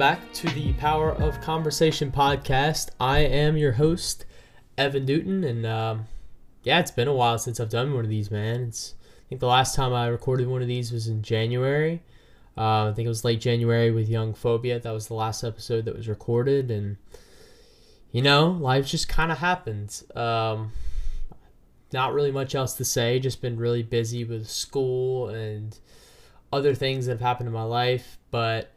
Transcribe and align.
back 0.00 0.32
to 0.32 0.48
the 0.54 0.72
Power 0.72 1.12
of 1.12 1.42
Conversation 1.42 2.10
podcast. 2.10 2.88
I 2.98 3.18
am 3.18 3.58
your 3.58 3.72
host, 3.72 4.24
Evan 4.78 5.04
Newton, 5.04 5.44
and 5.44 5.66
um, 5.66 6.06
yeah, 6.62 6.80
it's 6.80 6.90
been 6.90 7.06
a 7.06 7.12
while 7.12 7.36
since 7.36 7.60
I've 7.60 7.68
done 7.68 7.92
one 7.92 8.04
of 8.04 8.08
these, 8.08 8.30
man. 8.30 8.62
It's 8.62 8.94
I 9.02 9.28
think 9.28 9.42
the 9.42 9.46
last 9.46 9.74
time 9.74 9.92
I 9.92 10.06
recorded 10.06 10.48
one 10.48 10.62
of 10.62 10.68
these 10.68 10.90
was 10.90 11.06
in 11.06 11.20
January. 11.20 12.02
Uh, 12.56 12.88
I 12.88 12.92
think 12.96 13.04
it 13.04 13.10
was 13.10 13.26
late 13.26 13.42
January 13.42 13.90
with 13.90 14.08
Young 14.08 14.32
Phobia. 14.32 14.80
That 14.80 14.90
was 14.92 15.08
the 15.08 15.14
last 15.14 15.44
episode 15.44 15.84
that 15.84 15.94
was 15.94 16.08
recorded, 16.08 16.70
and 16.70 16.96
you 18.10 18.22
know, 18.22 18.52
life 18.52 18.86
just 18.86 19.06
kind 19.06 19.30
of 19.30 19.36
happened. 19.36 20.02
Um, 20.16 20.72
not 21.92 22.14
really 22.14 22.32
much 22.32 22.54
else 22.54 22.72
to 22.76 22.86
say. 22.86 23.18
Just 23.18 23.42
been 23.42 23.58
really 23.58 23.82
busy 23.82 24.24
with 24.24 24.48
school 24.48 25.28
and 25.28 25.78
other 26.50 26.74
things 26.74 27.04
that 27.04 27.12
have 27.12 27.20
happened 27.20 27.48
in 27.48 27.52
my 27.52 27.64
life, 27.64 28.16
but 28.30 28.72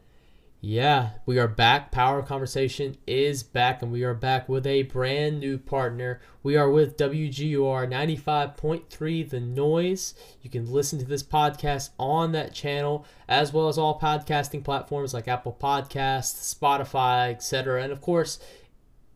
yeah, 0.64 1.10
we 1.26 1.38
are 1.38 1.46
back. 1.46 1.92
Power 1.92 2.22
Conversation 2.22 2.96
is 3.06 3.42
back, 3.42 3.82
and 3.82 3.92
we 3.92 4.02
are 4.02 4.14
back 4.14 4.48
with 4.48 4.66
a 4.66 4.84
brand 4.84 5.38
new 5.38 5.58
partner. 5.58 6.22
We 6.42 6.56
are 6.56 6.70
with 6.70 6.96
WGUR 6.96 7.86
95.3 7.86 9.28
The 9.28 9.40
Noise. 9.40 10.14
You 10.40 10.48
can 10.48 10.72
listen 10.72 10.98
to 11.00 11.04
this 11.04 11.22
podcast 11.22 11.90
on 11.98 12.32
that 12.32 12.54
channel, 12.54 13.04
as 13.28 13.52
well 13.52 13.68
as 13.68 13.76
all 13.76 14.00
podcasting 14.00 14.64
platforms 14.64 15.12
like 15.12 15.28
Apple 15.28 15.54
Podcasts, 15.60 16.54
Spotify, 16.54 17.30
etc. 17.30 17.82
And 17.82 17.92
of 17.92 18.00
course, 18.00 18.38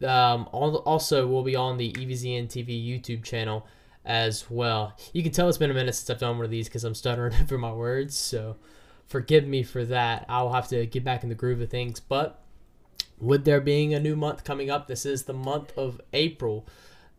um, 0.06 0.46
also 0.52 1.26
will 1.26 1.44
be 1.44 1.56
on 1.56 1.78
the 1.78 1.94
EVZN 1.94 2.48
TV 2.48 2.86
YouTube 2.86 3.24
channel 3.24 3.66
as 4.04 4.50
well. 4.50 4.94
You 5.14 5.22
can 5.22 5.32
tell 5.32 5.48
it's 5.48 5.56
been 5.56 5.70
a 5.70 5.74
minute 5.74 5.94
since 5.94 6.10
I've 6.10 6.20
done 6.20 6.36
one 6.36 6.44
of 6.44 6.50
these 6.50 6.68
because 6.68 6.84
I'm 6.84 6.94
stuttering 6.94 7.32
over 7.40 7.56
my 7.56 7.72
words, 7.72 8.14
so 8.14 8.56
forgive 9.08 9.46
me 9.46 9.62
for 9.62 9.84
that. 9.86 10.24
I'll 10.28 10.52
have 10.52 10.68
to 10.68 10.86
get 10.86 11.02
back 11.02 11.22
in 11.22 11.28
the 11.28 11.34
groove 11.34 11.60
of 11.60 11.70
things. 11.70 11.98
But 11.98 12.40
with 13.18 13.44
there 13.44 13.60
being 13.60 13.94
a 13.94 14.00
new 14.00 14.14
month 14.14 14.44
coming 14.44 14.70
up, 14.70 14.86
this 14.86 15.04
is 15.04 15.24
the 15.24 15.32
month 15.32 15.76
of 15.76 16.00
April. 16.12 16.66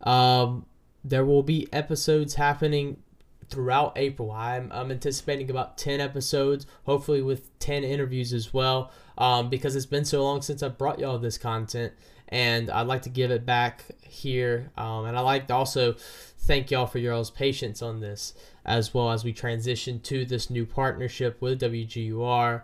Um, 0.02 0.66
there 1.04 1.24
will 1.24 1.42
be 1.42 1.68
episodes 1.72 2.34
happening 2.34 3.02
throughout 3.48 3.92
April. 3.96 4.30
I'm, 4.30 4.70
I'm 4.72 4.90
anticipating 4.90 5.50
about 5.50 5.76
10 5.76 6.00
episodes, 6.00 6.66
hopefully 6.84 7.20
with 7.20 7.58
10 7.58 7.84
interviews 7.84 8.32
as 8.32 8.54
well, 8.54 8.92
um, 9.18 9.50
because 9.50 9.74
it's 9.74 9.86
been 9.86 10.04
so 10.04 10.22
long 10.22 10.40
since 10.40 10.62
I 10.62 10.68
brought 10.68 11.00
y'all 11.00 11.18
this 11.18 11.36
content. 11.36 11.92
And 12.30 12.70
I'd 12.70 12.86
like 12.86 13.02
to 13.02 13.08
give 13.08 13.30
it 13.30 13.44
back 13.44 13.84
here. 14.02 14.70
Um, 14.76 15.04
and 15.04 15.16
I'd 15.16 15.22
like 15.22 15.48
to 15.48 15.54
also 15.54 15.96
thank 16.38 16.70
y'all 16.70 16.86
for 16.86 16.98
y'all's 16.98 17.30
patience 17.30 17.82
on 17.82 18.00
this 18.00 18.34
as 18.64 18.94
well 18.94 19.10
as 19.10 19.24
we 19.24 19.32
transition 19.32 20.00
to 20.00 20.24
this 20.24 20.50
new 20.50 20.66
partnership 20.66 21.40
with 21.40 21.60
WGUR 21.60 22.62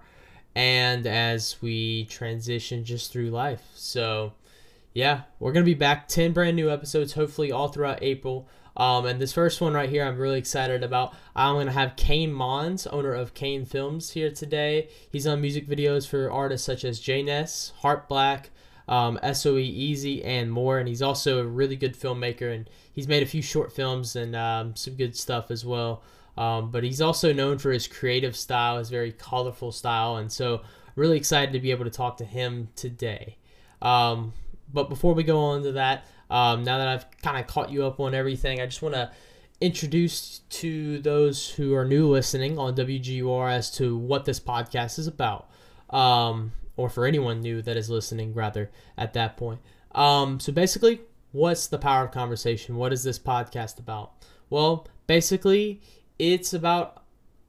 and 0.54 1.06
as 1.06 1.56
we 1.60 2.04
transition 2.06 2.84
just 2.84 3.12
through 3.12 3.30
life. 3.30 3.62
So, 3.74 4.32
yeah, 4.94 5.22
we're 5.38 5.52
going 5.52 5.64
to 5.64 5.70
be 5.70 5.74
back 5.74 6.08
10 6.08 6.32
brand 6.32 6.56
new 6.56 6.70
episodes, 6.70 7.12
hopefully 7.12 7.52
all 7.52 7.68
throughout 7.68 8.02
April. 8.02 8.48
Um, 8.76 9.06
and 9.06 9.20
this 9.20 9.32
first 9.32 9.60
one 9.60 9.74
right 9.74 9.88
here, 9.88 10.04
I'm 10.04 10.18
really 10.18 10.38
excited 10.38 10.82
about. 10.82 11.14
I'm 11.34 11.54
going 11.54 11.66
to 11.66 11.72
have 11.72 11.96
Kain 11.96 12.32
Monds, 12.32 12.86
owner 12.86 13.12
of 13.12 13.34
KainFilms, 13.34 14.12
here 14.12 14.30
today. 14.30 14.88
He's 15.10 15.26
on 15.26 15.40
music 15.40 15.66
videos 15.66 16.06
for 16.06 16.30
artists 16.30 16.66
such 16.66 16.84
as 16.84 17.00
J 17.00 17.22
Ness, 17.22 17.72
HeartBlck, 17.82 18.46
um, 18.88 19.18
SOE 19.32 19.58
EZZY, 19.58 20.24
and 20.24 20.50
more. 20.50 20.78
And 20.78 20.88
he's 20.88 21.02
also 21.02 21.38
a 21.40 21.44
really 21.44 21.76
good 21.76 21.94
filmmaker, 21.96 22.54
and 22.54 22.68
he's 22.92 23.08
made 23.08 23.22
a 23.22 23.26
few 23.26 23.42
short 23.42 23.72
films 23.72 24.16
and 24.16 24.34
um, 24.36 24.76
some 24.76 24.94
good 24.94 25.16
stuff 25.16 25.50
as 25.50 25.64
well. 25.64 26.02
Um, 26.36 26.70
but 26.70 26.84
he's 26.84 27.00
also 27.00 27.32
known 27.32 27.58
for 27.58 27.72
his 27.72 27.86
creative 27.86 28.36
style, 28.36 28.78
his 28.78 28.90
very 28.90 29.12
colorful 29.12 29.72
style, 29.72 30.16
and 30.16 30.30
so 30.30 30.62
really 30.94 31.16
excited 31.16 31.52
to 31.52 31.60
be 31.60 31.70
able 31.70 31.84
to 31.84 31.90
talk 31.90 32.18
to 32.18 32.24
him 32.24 32.68
today. 32.76 33.36
Um, 33.80 34.32
but 34.72 34.88
before 34.88 35.14
we 35.14 35.22
go 35.22 35.38
on 35.38 35.62
to 35.62 35.72
that, 35.72 36.06
um, 36.28 36.64
now 36.64 36.78
that 36.78 36.88
I've 36.88 37.20
kind 37.22 37.38
of 37.38 37.46
caught 37.46 37.70
you 37.70 37.86
up 37.86 38.00
on 38.00 38.14
everything, 38.14 38.60
I 38.60 38.66
just 38.66 38.82
want 38.82 38.94
to 38.94 39.10
introduce 39.60 40.40
to 40.50 40.98
those 40.98 41.48
who 41.50 41.74
are 41.74 41.84
new 41.84 42.08
listening 42.08 42.58
on 42.58 42.74
WGUR 42.74 43.50
as 43.50 43.70
to 43.72 43.96
what 43.96 44.24
this 44.24 44.40
podcast 44.40 44.98
is 44.98 45.06
about. 45.06 45.48
Um, 45.90 46.52
or 46.76 46.88
for 46.88 47.06
anyone 47.06 47.40
new 47.40 47.62
that 47.62 47.76
is 47.76 47.90
listening, 47.90 48.34
rather, 48.34 48.70
at 48.96 49.12
that 49.14 49.36
point. 49.36 49.60
Um, 49.92 50.40
so 50.40 50.52
basically, 50.52 51.00
what's 51.32 51.66
the 51.66 51.78
power 51.78 52.04
of 52.04 52.12
conversation? 52.12 52.76
What 52.76 52.92
is 52.92 53.02
this 53.02 53.18
podcast 53.18 53.78
about? 53.78 54.12
Well, 54.50 54.86
basically, 55.06 55.80
it's 56.18 56.52
about 56.52 57.02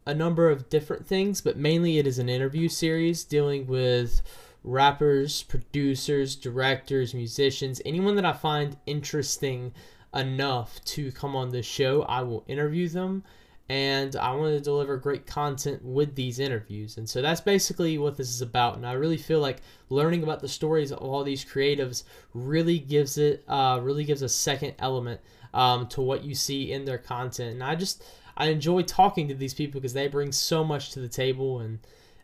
a 0.06 0.14
number 0.14 0.50
of 0.50 0.70
different 0.70 1.06
things, 1.06 1.42
but 1.42 1.58
mainly 1.58 1.98
it 1.98 2.08
is 2.08 2.20
an 2.20 2.30
interview 2.30 2.70
series 2.70 3.24
dealing 3.24 3.68
with 3.68 4.22
rappers, 4.64 5.44
producers, 5.44 6.36
directors, 6.36 7.14
musicians, 7.14 7.82
anyone 7.86 8.16
that 8.16 8.26
I 8.26 8.34
find 8.34 8.78
interesting 8.86 9.74
enough 10.14 10.84
to 10.86 11.12
come 11.12 11.36
on 11.36 11.50
this 11.50 11.66
show, 11.66 12.04
I 12.04 12.22
will 12.22 12.44
interview 12.48 12.88
them 12.88 13.24
and 13.70 14.16
I 14.16 14.34
want 14.34 14.54
to 14.54 14.62
deliver 14.62 14.96
great 14.98 15.26
content 15.26 15.84
with 15.84 16.16
these 16.16 16.40
interviews. 16.40 16.98
And 16.98 17.10
so 17.10 17.22
that's 17.22 17.42
basically 17.42 17.98
what 17.98 18.16
this 18.16 18.30
is 18.30 18.42
about. 18.42 18.78
And 18.78 18.86
I 18.86 18.94
really 18.94 19.18
feel 19.18 19.42
like 19.42 19.58
learning 19.90 20.24
about 20.24 20.40
the 20.40 20.48
stories 20.48 20.92
of 20.92 21.00
all 21.00 21.24
these 21.24 21.44
creatives 21.44 22.04
really 22.34 22.80
gives 22.80 23.18
it, 23.18 23.44
uh, 23.48 23.80
really 23.82 24.06
gives 24.06 24.22
a 24.22 24.30
second 24.30 24.76
element 24.80 25.20
um, 25.54 25.88
to 25.88 26.02
what 26.02 26.24
you 26.24 26.34
see 26.34 26.72
in 26.72 26.86
their 26.86 26.98
content. 26.98 27.54
And 27.54 27.64
I 27.64 27.76
just, 27.76 28.04
I 28.38 28.48
enjoy 28.48 28.84
talking 28.84 29.28
to 29.28 29.36
these 29.36 29.54
people 29.54 29.82
because 29.82 29.94
they 29.94 30.08
bring 30.08 30.32
so 30.32 30.64
much 30.64 30.92
to 30.92 31.02
the 31.02 31.10
table 31.10 31.60
and 31.60 31.80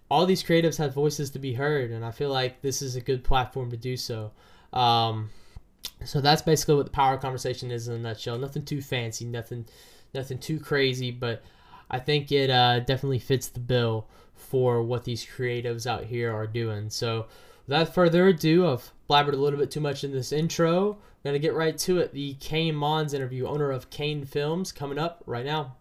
all 0.10 0.26
these 0.26 0.44
creatives 0.44 0.78
have 0.78 0.94
voices 0.94 1.30
to 1.32 1.40
be 1.40 1.54
heard. 1.54 1.92
And 1.92 2.06
I 2.06 2.12
feel 2.12 2.30
like 2.30 2.62
this 2.62 2.82
is 2.82 2.96
a 2.96 3.02
good 3.02 3.22
platform 3.24 3.70
to 3.72 3.78
do 3.78 3.98
so. 3.98 4.32
Um, 4.72 5.30
so 6.06 6.22
that's 6.22 6.42
basically 6.42 6.76
what 6.76 6.86
the 6.86 6.92
power 6.92 7.18
conversation 7.18 7.70
is 7.70 7.90
in 7.90 7.96
a 7.96 8.00
nutshell. 8.00 8.38
Nothing 8.38 8.64
too 8.64 8.82
fancy, 8.82 9.26
nothing 9.26 9.66
nothing 10.14 10.38
too 10.38 10.60
crazy, 10.60 11.12
but 11.12 11.44
I 11.90 12.00
think 12.00 12.32
it 12.32 12.50
uh, 12.50 12.80
definitely 12.82 13.20
fits 13.20 13.48
the 13.48 13.60
bill 13.60 14.08
for 14.36 14.84
what 14.84 15.04
these 15.04 15.26
creatives 15.26 15.88
out 15.88 16.04
here 16.04 16.34
are 16.34 16.48
doing. 16.48 16.90
So, 16.90 17.28
without 17.68 17.94
further 17.94 18.28
ado, 18.28 18.68
I've 18.68 18.92
blabbered 19.10 19.34
a 19.34 19.38
little 19.38 19.60
bit 19.60 19.72
too 19.72 19.80
much 19.80 20.04
in 20.04 20.12
this 20.12 20.32
intro. 20.32 20.98
Going 21.24 21.34
to 21.34 21.40
get 21.40 21.54
right 21.54 21.78
to 21.80 22.00
it. 22.00 22.14
The 22.14 22.34
Kain 22.36 22.76
Monds 22.76 23.14
interview, 23.14 23.48
owner 23.48 23.72
of 23.72 23.90
KainFilms, 23.90 24.76
coming 24.76 25.00
up 25.00 25.24
right 25.26 25.46
now. 25.46 25.78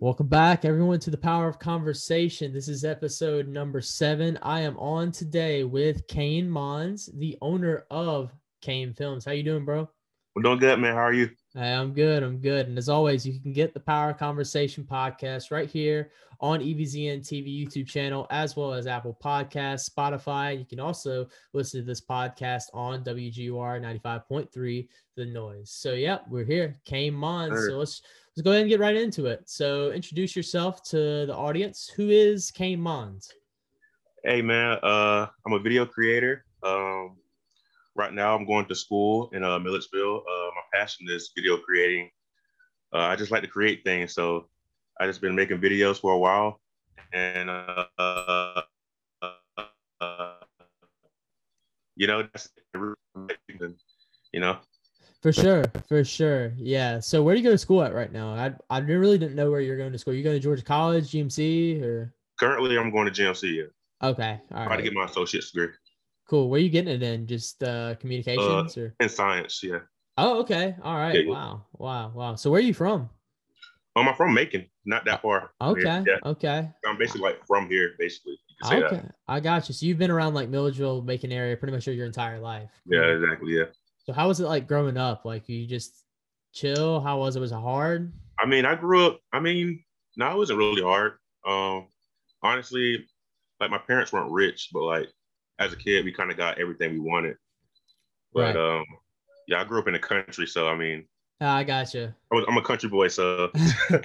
Welcome 0.00 0.28
back, 0.28 0.64
everyone, 0.64 1.00
to 1.00 1.10
the 1.10 1.16
Power 1.16 1.48
of 1.48 1.58
Conversation. 1.58 2.52
This 2.52 2.68
is 2.68 2.84
episode 2.84 3.48
number 3.48 3.80
seven. 3.80 4.38
I 4.42 4.60
am 4.60 4.76
on 4.78 5.12
today 5.12 5.64
with 5.64 6.06
Kain 6.06 6.48
Monds, 6.48 7.10
the 7.14 7.36
owner 7.42 7.84
of 7.90 8.32
KainFilms. 8.64 9.24
How 9.24 9.32
you 9.32 9.42
doing, 9.42 9.64
bro? 9.64 9.88
I'm 10.36 10.42
doing 10.42 10.58
good, 10.58 10.78
man. 10.78 10.94
How 10.94 11.02
are 11.02 11.12
you? 11.12 11.30
Hey, 11.54 11.74
I'm 11.74 11.92
good. 11.92 12.22
I'm 12.22 12.38
good. 12.38 12.68
And 12.68 12.78
as 12.78 12.88
always, 12.88 13.26
you 13.26 13.38
can 13.38 13.52
get 13.52 13.74
the 13.74 13.80
Power 13.80 14.14
Conversation 14.14 14.84
podcast 14.90 15.50
right 15.50 15.68
here 15.68 16.10
on 16.40 16.60
EVZN 16.60 17.20
TV 17.20 17.66
YouTube 17.66 17.86
channel, 17.86 18.26
as 18.30 18.56
well 18.56 18.72
as 18.72 18.86
Apple 18.86 19.18
Podcasts, 19.22 19.90
Spotify. 19.90 20.58
You 20.58 20.64
can 20.64 20.80
also 20.80 21.28
listen 21.52 21.80
to 21.80 21.86
this 21.86 22.00
podcast 22.00 22.64
on 22.72 23.04
WGUR 23.04 23.82
95.3 23.82 24.88
The 25.14 25.26
Noise. 25.26 25.70
So, 25.70 25.92
yeah, 25.92 26.20
we're 26.30 26.46
here. 26.46 26.74
Kain 26.86 27.12
Monds. 27.12 27.54
Sure. 27.54 27.68
So 27.68 27.78
let's 27.78 28.00
let's 28.34 28.44
go 28.44 28.52
ahead 28.52 28.62
and 28.62 28.70
get 28.70 28.80
right 28.80 28.96
into 28.96 29.26
it. 29.26 29.42
So, 29.44 29.92
introduce 29.92 30.34
yourself 30.34 30.82
to 30.84 31.26
the 31.26 31.36
audience. 31.36 31.92
Who 31.94 32.08
is 32.08 32.50
Kain 32.50 32.80
Monds? 32.80 33.30
Hey, 34.24 34.40
man. 34.40 34.78
Uh, 34.82 35.26
I'm 35.46 35.52
a 35.52 35.58
video 35.58 35.84
creator. 35.84 36.46
Um, 36.62 37.16
right 37.94 38.12
now 38.12 38.34
I'm 38.34 38.46
going 38.46 38.66
to 38.66 38.74
school 38.74 39.30
in 39.32 39.44
uh, 39.44 39.58
Milledgeville. 39.58 40.18
Uh, 40.18 40.50
my 40.54 40.78
passion 40.78 41.06
is 41.08 41.30
video 41.36 41.56
creating. 41.58 42.10
Uh, 42.92 42.98
I 42.98 43.16
just 43.16 43.30
like 43.30 43.42
to 43.42 43.48
create 43.48 43.84
things. 43.84 44.14
So 44.14 44.48
I 45.00 45.06
just 45.06 45.20
been 45.20 45.34
making 45.34 45.58
videos 45.58 46.00
for 46.00 46.12
a 46.12 46.18
while 46.18 46.60
and 47.12 47.50
uh, 47.50 47.84
uh, 47.98 48.62
you 51.96 52.06
know, 52.06 52.26
you 54.32 54.40
know. 54.40 54.58
For 55.20 55.32
sure, 55.32 55.64
for 55.88 56.02
sure, 56.02 56.52
yeah. 56.56 56.98
So 56.98 57.22
where 57.22 57.34
do 57.34 57.40
you 57.40 57.46
go 57.46 57.52
to 57.52 57.58
school 57.58 57.82
at 57.82 57.94
right 57.94 58.10
now? 58.12 58.30
I 58.30 58.52
I 58.70 58.80
really 58.80 59.18
didn't 59.18 59.36
know 59.36 59.50
where 59.52 59.60
you're 59.60 59.76
going 59.76 59.92
to 59.92 59.98
school. 59.98 60.14
You 60.14 60.24
going 60.24 60.34
to 60.36 60.40
Georgia 60.40 60.64
College, 60.64 61.12
GMC, 61.12 61.80
or? 61.82 62.12
Currently, 62.40 62.76
I'm 62.76 62.90
going 62.90 63.12
to 63.12 63.22
GMC. 63.22 63.54
Yeah. 63.54 64.08
Okay, 64.08 64.40
all 64.50 64.58
right. 64.58 64.66
Try 64.66 64.76
to 64.78 64.82
get 64.82 64.94
my 64.94 65.04
associate's 65.04 65.52
degree. 65.52 65.68
Cool. 66.32 66.48
Where 66.48 66.56
are 66.58 66.62
you 66.62 66.70
getting 66.70 66.94
it 66.94 67.02
in? 67.02 67.26
Just 67.26 67.62
uh, 67.62 67.94
communications 67.96 68.78
uh, 68.78 68.80
or 68.80 68.94
in 69.00 69.10
science? 69.10 69.62
Yeah. 69.62 69.80
Oh, 70.16 70.40
okay. 70.40 70.74
All 70.82 70.96
right. 70.96 71.14
Yeah, 71.14 71.20
yeah. 71.26 71.30
Wow. 71.30 71.66
Wow. 71.74 72.12
Wow. 72.14 72.34
So 72.36 72.50
where 72.50 72.58
are 72.58 72.62
you 72.62 72.72
from? 72.72 73.10
Um, 73.96 74.08
I'm 74.08 74.14
from 74.14 74.32
Macon, 74.32 74.64
not 74.86 75.04
that 75.04 75.20
far. 75.20 75.50
Okay. 75.60 76.02
Yeah. 76.06 76.16
Okay. 76.24 76.70
I'm 76.86 76.96
basically 76.96 77.20
like 77.20 77.46
from 77.46 77.68
here, 77.68 77.90
basically. 77.98 78.38
okay. 78.64 78.80
That. 78.80 79.14
I 79.28 79.40
got 79.40 79.68
you. 79.68 79.74
So 79.74 79.84
you've 79.84 79.98
been 79.98 80.10
around 80.10 80.32
like 80.32 80.48
Milledgeville, 80.48 81.02
Macon 81.02 81.32
area 81.32 81.54
pretty 81.54 81.74
much 81.74 81.86
your 81.86 82.06
entire 82.06 82.38
life. 82.38 82.70
Yeah, 82.86 83.02
exactly. 83.02 83.52
Yeah. 83.52 83.64
So 84.06 84.14
how 84.14 84.28
was 84.28 84.40
it 84.40 84.46
like 84.46 84.66
growing 84.66 84.96
up? 84.96 85.26
Like 85.26 85.50
you 85.50 85.66
just 85.66 86.02
chill? 86.54 87.02
How 87.02 87.18
was 87.18 87.36
it? 87.36 87.40
Was 87.40 87.52
it 87.52 87.56
hard? 87.56 88.10
I 88.38 88.46
mean, 88.46 88.64
I 88.64 88.74
grew 88.74 89.06
up, 89.06 89.20
I 89.34 89.40
mean, 89.40 89.84
no, 90.16 90.30
it 90.30 90.38
wasn't 90.38 90.60
really 90.60 90.80
hard. 90.80 91.12
Um, 91.46 91.88
honestly, 92.42 93.06
like 93.60 93.70
my 93.70 93.76
parents 93.76 94.14
weren't 94.14 94.32
rich, 94.32 94.70
but 94.72 94.84
like 94.84 95.08
as 95.58 95.72
a 95.72 95.76
kid, 95.76 96.04
we 96.04 96.12
kind 96.12 96.30
of 96.30 96.36
got 96.36 96.58
everything 96.58 96.92
we 96.92 97.00
wanted. 97.00 97.36
But 98.32 98.54
right. 98.54 98.56
um, 98.56 98.84
yeah, 99.46 99.60
I 99.60 99.64
grew 99.64 99.78
up 99.78 99.86
in 99.86 99.92
the 99.92 99.98
country, 99.98 100.46
so 100.46 100.68
I 100.68 100.76
mean, 100.76 101.06
I 101.40 101.64
got 101.64 101.92
you. 101.92 102.12
I'm 102.32 102.56
a 102.56 102.62
country 102.62 102.88
boy, 102.88 103.08
so 103.08 103.50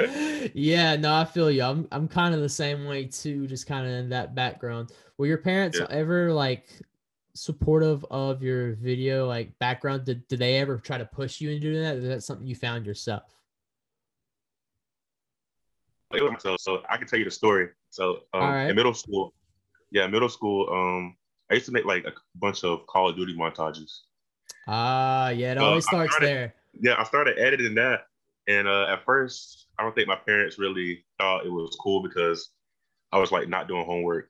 yeah, 0.53 0.95
no, 0.95 1.13
I 1.13 1.25
feel 1.25 1.51
you. 1.51 1.63
I'm 1.63 1.87
I'm 1.91 2.07
kind 2.07 2.33
of 2.33 2.41
the 2.41 2.49
same 2.49 2.85
way 2.85 3.05
too, 3.05 3.47
just 3.47 3.67
kind 3.67 3.85
of 3.85 3.91
in 3.91 4.09
that 4.09 4.35
background. 4.35 4.91
Were 5.17 5.27
your 5.27 5.37
parents 5.37 5.77
yeah. 5.79 5.87
ever 5.89 6.33
like 6.33 6.67
supportive 7.35 8.03
of 8.09 8.41
your 8.41 8.73
video 8.73 9.27
like 9.27 9.57
background? 9.59 10.05
Did 10.05 10.27
did 10.27 10.39
they 10.39 10.57
ever 10.57 10.77
try 10.77 10.97
to 10.97 11.05
push 11.05 11.39
you 11.39 11.51
into 11.51 11.79
that? 11.79 11.97
Is 11.97 12.07
that 12.07 12.23
something 12.23 12.47
you 12.47 12.55
found 12.55 12.85
yourself? 12.85 13.23
myself, 16.11 16.59
so 16.59 16.81
I 16.89 16.97
can 16.97 17.07
tell 17.07 17.19
you 17.19 17.25
the 17.25 17.31
story. 17.31 17.69
So 17.89 18.21
um, 18.33 18.41
right. 18.41 18.69
in 18.69 18.75
middle 18.75 18.93
school, 18.93 19.33
yeah, 19.91 20.07
middle 20.07 20.29
school, 20.29 20.67
um, 20.71 21.15
I 21.49 21.55
used 21.55 21.65
to 21.67 21.71
make 21.71 21.85
like 21.85 22.05
a 22.05 22.11
bunch 22.35 22.63
of 22.63 22.85
Call 22.87 23.09
of 23.09 23.15
Duty 23.15 23.35
montages. 23.35 23.99
Ah, 24.67 25.25
uh, 25.25 25.29
yeah, 25.29 25.53
it 25.53 25.57
always 25.57 25.85
starts 25.85 26.11
started, 26.11 26.27
there. 26.27 26.53
Yeah, 26.79 26.95
I 26.97 27.03
started 27.03 27.39
editing 27.39 27.75
that, 27.75 28.07
and 28.47 28.67
uh, 28.67 28.87
at 28.89 29.05
first, 29.05 29.67
I 29.79 29.83
don't 29.83 29.95
think 29.95 30.07
my 30.07 30.17
parents 30.17 30.59
really 30.59 31.05
thought 31.17 31.45
it 31.45 31.51
was 31.51 31.75
cool 31.79 32.01
because 32.01 32.49
I 33.11 33.19
was 33.19 33.31
like 33.31 33.47
not 33.47 33.67
doing 33.67 33.85
homework, 33.85 34.29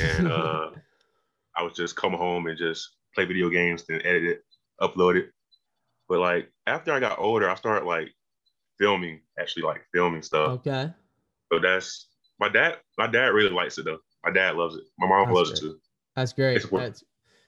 and 0.00 0.28
uh, 0.30 0.70
I 1.56 1.62
was 1.62 1.74
just 1.74 1.96
come 1.96 2.12
home 2.12 2.46
and 2.46 2.58
just 2.58 2.90
play 3.14 3.24
video 3.24 3.48
games, 3.48 3.84
then 3.86 4.02
edit 4.04 4.24
it, 4.24 4.44
upload 4.80 5.16
it. 5.16 5.30
But 6.08 6.20
like 6.20 6.50
after 6.66 6.92
I 6.92 7.00
got 7.00 7.18
older, 7.18 7.48
I 7.48 7.54
started 7.54 7.86
like 7.86 8.08
filming, 8.78 9.20
actually 9.38 9.62
like 9.62 9.86
filming 9.92 10.22
stuff. 10.22 10.50
Okay. 10.60 10.90
So 11.52 11.58
that's 11.58 12.08
my 12.38 12.48
dad. 12.48 12.78
My 12.98 13.06
dad 13.06 13.28
really 13.28 13.50
likes 13.50 13.78
it 13.78 13.84
though. 13.84 14.00
My 14.24 14.30
dad 14.30 14.56
loves 14.56 14.76
it. 14.76 14.84
My 14.98 15.06
mom 15.06 15.26
that's 15.26 15.36
loves 15.36 15.50
great. 15.50 15.58
it 15.58 15.72
too. 15.72 15.80
That's 16.16 16.32
great. 16.32 16.62
That's 16.70 17.04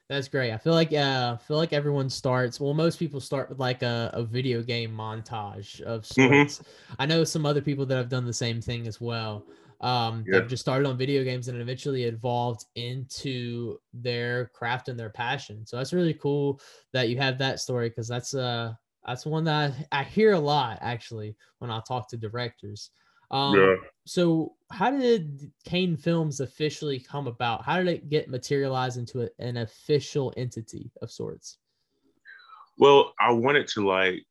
that's 0.09 0.29
great. 0.29 0.53
I 0.53 0.59
feel 0.59 0.73
like 0.73 0.93
uh, 0.93 1.37
I 1.39 1.43
feel 1.45 1.57
like 1.57 1.73
everyone 1.73 2.09
starts. 2.09 2.61
Well, 2.61 2.75
most 2.75 2.99
people 2.99 3.21
start 3.21 3.49
with 3.49 3.59
like 3.59 3.83
a, 3.83 4.11
a 4.13 4.23
video 4.23 4.63
game 4.63 4.93
montage 4.93 5.81
of 5.81 6.03
mm-hmm. 6.03 6.33
sorts. 6.35 6.59
Mm-hmm. 6.59 6.95
I 7.01 7.07
know 7.07 7.25
some 7.25 7.45
other 7.45 7.61
people 7.61 7.87
that 7.87 7.97
have 7.97 8.09
done 8.09 8.25
the 8.25 8.33
same 8.33 8.61
thing 8.61 8.87
as 8.87 9.01
well. 9.01 9.45
Um, 9.81 10.25
yeah. 10.27 10.39
they've 10.39 10.49
just 10.49 10.63
started 10.63 10.89
on 10.89 10.97
video 10.97 11.23
games 11.23 11.49
and 11.49 11.61
eventually 11.61 12.05
evolved 12.05 12.65
into 12.77 13.79
their 13.93 14.47
craft 14.55 14.89
and 14.89 14.99
their 14.99 15.11
passion. 15.11 15.67
So 15.67 15.77
that's 15.77 15.93
really 15.93 16.15
cool 16.15 16.61
that 16.93 17.09
you 17.09 17.19
have 17.19 17.39
that 17.39 17.61
story 17.61 17.89
because 17.89 18.09
that's 18.09 18.33
uh 18.33 18.73
that's 19.07 19.27
one 19.27 19.45
that 19.45 19.73
I, 19.93 20.01
I 20.01 20.05
hear 20.05 20.33
a 20.33 20.39
lot 20.39 20.79
actually 20.81 21.37
when 21.59 21.71
I 21.71 21.81
talk 21.87 22.09
to 22.11 22.17
directors. 22.17 22.91
Um, 23.31 23.59
yeah. 23.59 23.75
So, 24.05 24.55
how 24.71 24.91
did 24.91 25.51
KainFilms 25.67 26.41
officially 26.41 27.01
come 27.01 27.27
about? 27.27 27.65
How 27.65 27.79
did 27.79 27.89
it 27.89 28.09
get 28.09 28.29
materialized 28.29 28.99
into 28.99 29.23
a, 29.23 29.29
an 29.39 29.59
official 29.59 30.33
entity 30.37 30.91
of 31.03 31.11
sorts? 31.11 31.59
Well, 32.79 33.15
I 33.21 33.33
wanted 33.33 33.69
to 33.69 33.87
like, 33.87 34.23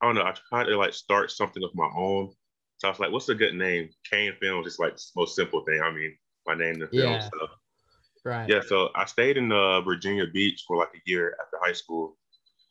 I 0.00 0.06
don't 0.06 0.14
know, 0.14 0.22
I 0.22 0.34
tried 0.48 0.64
to 0.64 0.76
like 0.76 0.94
start 0.94 1.30
something 1.30 1.62
of 1.62 1.74
my 1.74 1.88
own. 1.96 2.32
So 2.78 2.88
I 2.88 2.90
was 2.90 3.00
like, 3.00 3.12
what's 3.12 3.28
a 3.28 3.34
good 3.34 3.54
name? 3.54 3.88
KainFilms 4.12 4.66
is 4.66 4.78
like 4.78 4.96
the 4.96 5.02
most 5.16 5.36
simple 5.36 5.64
thing. 5.64 5.80
I 5.82 5.90
mean, 5.90 6.16
my 6.46 6.54
name 6.54 6.78
the 6.78 6.88
film. 6.88 7.12
Yeah. 7.12 7.20
So. 7.20 7.48
Right. 8.24 8.48
Yeah. 8.48 8.60
So 8.66 8.88
I 8.94 9.04
stayed 9.04 9.36
in 9.36 9.52
uh, 9.52 9.80
Virginia 9.82 10.26
Beach 10.26 10.64
for 10.66 10.76
like 10.76 10.88
a 10.94 11.00
year 11.04 11.36
after 11.42 11.58
high 11.62 11.72
school. 11.72 12.16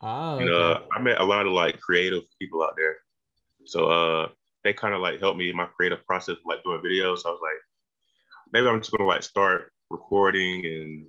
Oh. 0.02 0.38
And, 0.38 0.50
uh, 0.50 0.82
I 0.92 1.00
met 1.00 1.20
a 1.20 1.24
lot 1.24 1.46
of 1.46 1.54
like 1.54 1.80
creative 1.80 2.24
people 2.40 2.64
out 2.64 2.76
there. 2.76 2.98
So 3.66 3.86
uh, 3.86 4.28
they 4.64 4.74
kind 4.74 4.94
of 4.94 5.02
like 5.02 5.20
helped 5.20 5.38
me 5.38 5.50
in 5.50 5.56
my 5.56 5.66
creative 5.66 6.06
process, 6.06 6.38
like 6.46 6.64
doing 6.64 6.82
videos. 6.82 7.20
So 7.20 7.30
I 7.30 7.32
was 7.32 7.42
like, 7.42 7.62
maybe 8.52 8.68
I'm 8.68 8.80
just 8.80 8.92
gonna 8.92 9.08
like 9.08 9.24
start 9.24 9.72
recording 9.90 10.66
and 10.66 11.06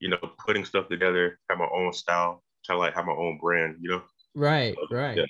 you 0.00 0.08
know 0.08 0.18
putting 0.44 0.64
stuff 0.64 0.88
together, 0.88 1.38
have 1.48 1.58
my 1.58 1.68
own 1.74 1.92
style, 1.92 2.42
try 2.64 2.74
to 2.74 2.78
like 2.78 2.94
have 2.94 3.06
my 3.06 3.12
own 3.12 3.38
brand, 3.40 3.76
you 3.80 3.90
know. 3.90 4.02
Right, 4.34 4.74
so, 4.74 4.96
right. 4.96 5.18
Yeah. 5.18 5.24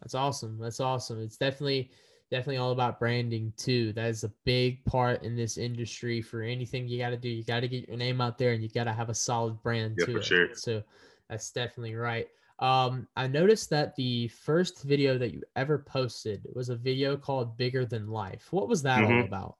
That's 0.00 0.14
awesome. 0.14 0.58
That's 0.58 0.80
awesome. 0.80 1.20
It's 1.20 1.36
definitely 1.36 1.90
definitely 2.30 2.58
all 2.58 2.72
about 2.72 2.98
branding 2.98 3.52
too. 3.56 3.92
That 3.94 4.08
is 4.08 4.24
a 4.24 4.32
big 4.44 4.84
part 4.84 5.22
in 5.22 5.34
this 5.34 5.56
industry 5.56 6.20
for 6.20 6.42
anything 6.42 6.86
you 6.86 6.98
got 6.98 7.10
to 7.10 7.16
do. 7.16 7.28
You 7.28 7.42
got 7.42 7.60
to 7.60 7.68
get 7.68 7.88
your 7.88 7.96
name 7.96 8.20
out 8.20 8.38
there 8.38 8.52
and 8.52 8.62
you 8.62 8.68
got 8.68 8.84
to 8.84 8.92
have 8.92 9.08
a 9.08 9.14
solid 9.14 9.62
brand 9.62 9.96
yeah, 9.98 10.04
too. 10.06 10.16
For 10.18 10.22
sure. 10.22 10.48
So 10.54 10.82
that's 11.28 11.50
definitely 11.50 11.94
right. 11.94 12.28
Um, 12.60 13.06
I 13.16 13.28
noticed 13.28 13.70
that 13.70 13.94
the 13.96 14.28
first 14.28 14.82
video 14.82 15.16
that 15.18 15.32
you 15.32 15.42
ever 15.54 15.78
posted 15.78 16.44
was 16.54 16.68
a 16.68 16.76
video 16.76 17.16
called 17.16 17.56
Bigger 17.56 17.84
Than 17.84 18.08
Life. 18.08 18.48
What 18.50 18.68
was 18.68 18.82
that 18.82 19.02
mm-hmm. 19.02 19.12
all 19.12 19.24
about? 19.24 19.56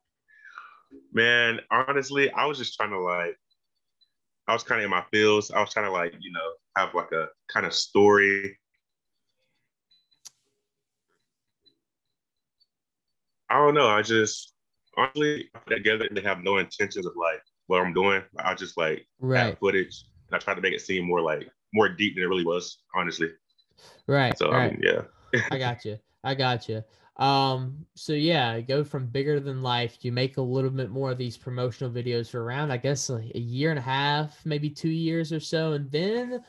Man, 1.13 1.61
honestly, 1.71 2.31
I 2.33 2.47
was 2.47 2.59
just 2.59 2.75
trying 2.75 2.91
to 2.91 2.99
like, 2.99 3.37
I 4.49 4.53
was 4.53 4.65
kind 4.65 4.81
of 4.81 4.87
in 4.87 4.91
my 4.91 5.05
feels. 5.13 5.51
I 5.51 5.61
was 5.61 5.73
trying 5.73 5.87
to 5.87 5.93
like, 5.93 6.15
you 6.19 6.33
know, 6.33 6.51
have 6.77 6.95
like 6.95 7.13
a 7.13 7.29
kind 7.53 7.67
of 7.67 7.73
story. 7.73 8.59
I 13.51 13.57
don't 13.57 13.75
know. 13.75 13.89
I 13.89 14.03
just 14.03 14.55
honestly 14.97 15.49
I 15.55 15.59
put 15.61 15.77
together 15.77 16.07
and 16.07 16.17
they 16.17 16.23
have 16.23 16.43
no 16.43 16.59
intentions 16.59 17.07
of 17.07 17.13
like 17.17 17.41
what 17.67 17.81
I'm 17.81 17.95
doing. 17.95 18.23
I 18.39 18.55
just 18.55 18.77
like 18.77 19.07
right. 19.21 19.57
footage 19.59 20.05
and 20.27 20.37
I 20.37 20.39
try 20.39 20.55
to 20.55 20.61
make 20.61 20.75
it 20.75 20.81
seem 20.81 21.05
more 21.05 21.21
like 21.21 21.49
more 21.73 21.89
deep 21.89 22.15
than 22.15 22.25
it 22.25 22.29
really 22.29 22.45
was, 22.45 22.79
honestly. 22.95 23.31
Right. 24.07 24.37
So 24.39 24.51
right. 24.51 24.65
I 24.65 24.71
mean, 24.71 24.81
yeah. 24.83 25.43
I 25.51 25.59
got 25.59 25.85
you. 25.85 25.99
I 26.25 26.35
got 26.35 26.69
you. 26.69 26.83
Um, 27.19 27.85
so 27.95 28.13
yeah, 28.13 28.61
go 28.61 28.85
from 28.85 29.07
bigger 29.07 29.41
than 29.41 29.63
life. 29.63 29.99
You 30.03 30.13
make 30.13 30.37
a 30.37 30.43
little 30.43 30.71
bit 30.71 30.91
more 30.91 31.11
of 31.11 31.19
these 31.19 31.37
promotional 31.37 31.91
videos 31.91 32.31
for 32.31 32.43
around, 32.43 32.71
I 32.71 32.77
guess, 32.77 33.11
like 33.11 33.33
a 33.35 33.41
year 33.41 33.71
and 33.71 33.79
a 33.79 33.83
half, 33.83 34.41
maybe 34.47 34.71
two 34.71 34.89
years 34.89 35.33
or 35.33 35.41
so, 35.41 35.73
and 35.73 35.91
then 35.91 36.41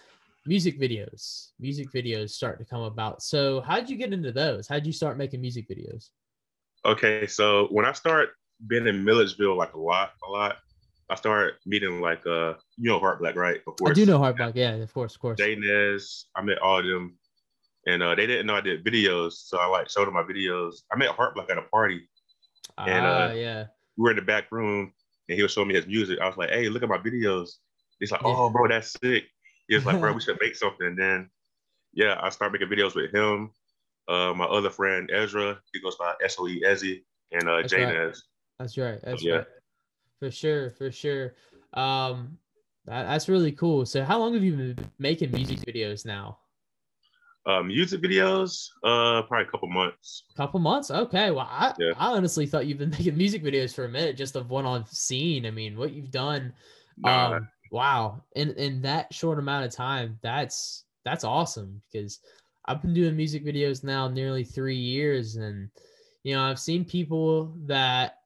music 0.45 0.79
videos. 0.79 1.49
Music 1.59 1.91
videos 1.91 2.31
start 2.31 2.59
to 2.59 2.65
come 2.65 2.81
about. 2.81 3.23
So 3.23 3.61
how 3.61 3.79
did 3.79 3.89
you 3.89 3.97
get 3.97 4.13
into 4.13 4.31
those? 4.31 4.67
How 4.67 4.75
did 4.75 4.85
you 4.85 4.93
start 4.93 5.17
making 5.17 5.41
music 5.41 5.67
videos? 5.67 6.09
Okay, 6.85 7.27
so 7.27 7.67
when 7.71 7.85
I 7.85 7.91
start 7.91 8.29
being 8.67 8.87
in 8.87 9.03
Milledgeville, 9.03 9.57
like 9.57 9.73
a 9.73 9.79
lot, 9.79 10.13
a 10.27 10.31
lot, 10.31 10.57
I 11.09 11.15
started 11.15 11.55
meeting 11.65 12.01
like 12.01 12.25
uh 12.25 12.53
you 12.77 12.89
know 12.89 12.99
HeartBlck, 12.99 13.35
right? 13.35 13.61
Of 13.67 13.75
course. 13.77 13.91
I 13.91 13.93
do 13.93 14.05
know 14.05 14.19
HeartBlck, 14.19 14.53
yeah, 14.55 14.71
of 14.75 14.93
course, 14.93 15.15
of 15.15 15.21
course. 15.21 15.39
Daynez, 15.39 16.25
I 16.35 16.41
met 16.41 16.59
all 16.59 16.79
of 16.79 16.85
them. 16.85 17.17
And 17.87 18.03
uh, 18.03 18.13
they 18.13 18.27
didn't 18.27 18.45
know 18.45 18.55
I 18.55 18.61
did 18.61 18.83
videos, 18.83 19.33
so 19.33 19.57
I 19.57 19.65
like 19.65 19.89
showed 19.89 20.05
them 20.05 20.13
my 20.13 20.23
videos. 20.23 20.83
I 20.91 20.97
met 20.97 21.15
HeartBlck 21.15 21.49
at 21.49 21.57
a 21.57 21.63
party, 21.63 22.07
and 22.77 23.05
uh, 23.05 23.33
yeah, 23.33 23.65
we 23.97 24.03
were 24.03 24.11
in 24.11 24.17
the 24.17 24.21
back 24.21 24.51
room, 24.51 24.93
and 25.27 25.35
he 25.35 25.41
was 25.41 25.53
showing 25.53 25.69
me 25.69 25.75
his 25.75 25.87
music. 25.87 26.19
I 26.19 26.27
was 26.27 26.37
like, 26.37 26.49
"Hey, 26.49 26.67
look 26.67 26.83
at 26.83 26.89
my 26.89 26.97
videos." 26.97 27.51
He's 27.99 28.11
like, 28.11 28.21
"Oh, 28.23 28.49
bro, 28.49 28.67
that's 28.67 28.91
sick." 29.01 29.23
He 29.67 29.75
was 29.75 29.85
like, 29.85 29.99
"Bro, 29.99 30.13
we 30.13 30.21
should 30.25 30.37
make 30.41 30.55
something." 30.55 30.87
And 30.87 30.97
then, 30.97 31.29
yeah, 31.93 32.19
I 32.21 32.29
started 32.29 32.59
making 32.59 32.75
videos 32.75 32.95
with 32.95 33.13
him. 33.13 33.51
Uh, 34.07 34.33
my 34.33 34.45
other 34.45 34.69
friend 34.69 35.09
Ezra, 35.13 35.59
he 35.73 35.79
goes 35.79 35.95
by 35.95 36.13
S 36.23 36.35
O 36.37 36.47
E 36.47 36.63
Ezzy, 36.65 37.03
and 37.31 37.47
uh, 37.47 37.61
That's 37.61 37.73
Right. 37.73 38.15
That's 38.59 38.77
right. 38.77 39.01
That's 39.01 39.23
yeah. 39.23 39.35
right. 39.35 39.47
For 40.19 40.31
sure, 40.31 40.69
for 40.71 40.91
sure. 40.91 41.35
Um, 41.73 42.37
that, 42.85 43.03
that's 43.03 43.29
really 43.29 43.51
cool. 43.51 43.85
So, 43.85 44.03
how 44.03 44.19
long 44.19 44.33
have 44.33 44.43
you 44.43 44.53
been 44.55 44.91
making 44.97 45.31
music 45.31 45.59
videos 45.59 46.05
now? 46.05 46.39
Uh, 47.45 47.63
music 47.63 48.01
videos, 48.01 48.67
uh, 48.83 49.21
probably 49.23 49.47
a 49.47 49.51
couple 49.51 49.69
months. 49.69 50.23
Couple 50.35 50.59
months, 50.59 50.91
okay. 50.91 51.31
Well, 51.31 51.47
I, 51.49 51.73
yeah. 51.79 51.93
I 51.97 52.07
honestly 52.07 52.45
thought 52.45 52.65
you've 52.65 52.77
been 52.77 52.89
making 52.99 53.17
music 53.17 53.43
videos 53.43 53.73
for 53.73 53.85
a 53.85 53.89
minute, 53.89 54.17
just 54.17 54.35
of 54.35 54.49
one 54.49 54.65
on 54.65 54.85
scene. 54.85 55.45
I 55.45 55.51
mean, 55.51 55.77
what 55.77 55.93
you've 55.93 56.11
done, 56.11 56.53
nah. 56.97 57.37
um, 57.37 57.47
wow, 57.71 58.21
in 58.35 58.51
in 58.51 58.81
that 58.81 59.13
short 59.13 59.39
amount 59.39 59.65
of 59.65 59.71
time, 59.71 60.19
that's 60.21 60.83
that's 61.05 61.23
awesome 61.23 61.81
because 61.91 62.19
I've 62.65 62.81
been 62.81 62.93
doing 62.93 63.15
music 63.15 63.45
videos 63.45 63.83
now 63.83 64.07
nearly 64.07 64.43
three 64.43 64.77
years, 64.77 65.37
and 65.37 65.69
you 66.23 66.35
know, 66.35 66.43
I've 66.43 66.59
seen 66.59 66.83
people 66.83 67.55
that 67.65 68.18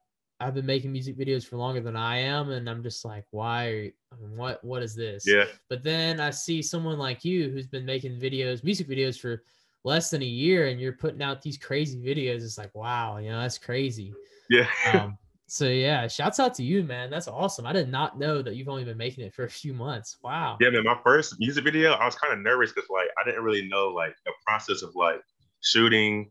I've 0.44 0.54
been 0.54 0.66
making 0.66 0.92
music 0.92 1.16
videos 1.16 1.46
for 1.46 1.56
longer 1.56 1.80
than 1.80 1.96
I 1.96 2.18
am, 2.18 2.50
and 2.50 2.68
I'm 2.68 2.82
just 2.82 3.04
like, 3.04 3.24
why? 3.30 3.68
You, 3.68 3.92
I 4.12 4.16
mean, 4.16 4.36
what 4.36 4.62
what 4.62 4.82
is 4.82 4.94
this? 4.94 5.24
Yeah. 5.26 5.46
But 5.70 5.82
then 5.82 6.20
I 6.20 6.30
see 6.30 6.60
someone 6.60 6.98
like 6.98 7.24
you 7.24 7.50
who's 7.50 7.66
been 7.66 7.86
making 7.86 8.20
videos, 8.20 8.62
music 8.62 8.86
videos 8.86 9.18
for 9.18 9.42
less 9.84 10.10
than 10.10 10.22
a 10.22 10.26
year, 10.26 10.66
and 10.68 10.78
you're 10.78 10.92
putting 10.92 11.22
out 11.22 11.40
these 11.40 11.56
crazy 11.56 11.98
videos. 11.98 12.44
It's 12.44 12.58
like, 12.58 12.74
wow, 12.74 13.16
you 13.16 13.30
know, 13.30 13.40
that's 13.40 13.56
crazy. 13.56 14.12
Yeah. 14.50 14.66
um, 14.92 15.16
so 15.46 15.66
yeah, 15.66 16.06
shouts 16.08 16.38
out 16.38 16.52
to 16.56 16.62
you, 16.62 16.82
man. 16.82 17.08
That's 17.08 17.28
awesome. 17.28 17.66
I 17.66 17.72
did 17.72 17.90
not 17.90 18.18
know 18.18 18.42
that 18.42 18.54
you've 18.54 18.68
only 18.68 18.84
been 18.84 18.98
making 18.98 19.24
it 19.24 19.32
for 19.32 19.44
a 19.44 19.50
few 19.50 19.72
months. 19.72 20.18
Wow. 20.22 20.58
Yeah, 20.60 20.70
man. 20.70 20.84
My 20.84 20.98
first 21.02 21.36
music 21.38 21.64
video, 21.64 21.92
I 21.92 22.04
was 22.04 22.16
kind 22.16 22.34
of 22.34 22.40
nervous 22.40 22.70
because 22.70 22.90
like 22.90 23.08
I 23.18 23.24
didn't 23.24 23.44
really 23.44 23.66
know 23.66 23.88
like 23.88 24.14
the 24.26 24.32
process 24.46 24.82
of 24.82 24.94
like 24.94 25.22
shooting 25.62 26.30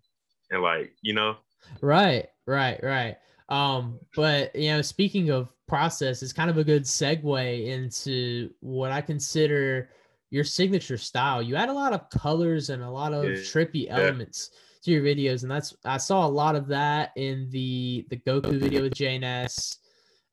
and 0.51 0.62
like 0.62 0.91
you 1.01 1.13
know. 1.13 1.38
Right, 1.82 2.27
right, 2.46 2.79
right. 2.84 3.17
Um, 3.50 4.00
but 4.15 4.55
you 4.55 4.69
know, 4.69 4.81
speaking 4.81 5.29
of 5.29 5.50
process, 5.67 6.23
it's 6.23 6.33
kind 6.33 6.50
of 6.50 6.57
a 6.57 6.63
good 6.63 6.83
segue 6.83 7.65
into 7.67 8.51
what 8.59 8.91
I 8.91 9.01
consider 9.01 9.89
your 10.29 10.43
signature 10.43 10.97
style. 10.97 11.41
You 11.41 11.55
add 11.55 11.69
a 11.69 11.73
lot 11.73 11.93
of 11.93 12.09
colors 12.09 12.69
and 12.69 12.81
a 12.81 12.89
lot 12.89 13.13
of 13.13 13.25
yeah. 13.25 13.31
trippy 13.31 13.88
elements 13.89 14.50
to 14.83 14.91
your 14.91 15.03
videos, 15.03 15.43
and 15.43 15.51
that's 15.51 15.75
I 15.85 15.97
saw 15.97 16.25
a 16.25 16.27
lot 16.27 16.55
of 16.55 16.67
that 16.67 17.12
in 17.15 17.50
the 17.51 18.05
the 18.09 18.17
Goku 18.17 18.59
video 18.59 18.81
with 18.81 18.93
Daynez. 18.93 19.77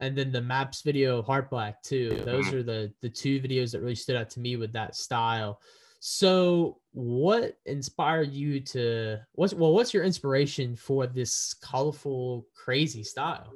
and 0.01 0.17
then 0.17 0.33
the 0.33 0.41
Maps 0.41 0.83
video 0.83 1.23
HeartBlck 1.23 1.75
too. 1.83 2.23
Those 2.25 2.53
are 2.53 2.63
the 2.63 2.93
the 3.03 3.11
two 3.11 3.41
videos 3.41 3.73
that 3.73 3.81
really 3.81 3.95
stood 3.95 4.17
out 4.17 4.31
to 4.31 4.41
me 4.41 4.57
with 4.57 4.73
that 4.73 4.97
style. 4.97 5.61
So, 6.01 6.79
what 6.93 7.59
inspired 7.67 8.33
you 8.33 8.61
to 8.61 9.19
what's 9.33 9.53
well? 9.53 9.75
What's 9.75 9.93
your 9.93 10.03
inspiration 10.03 10.75
for 10.75 11.07
this 11.07 11.55
colorful, 11.55 12.47
crazy 12.57 13.05
style? 13.05 13.53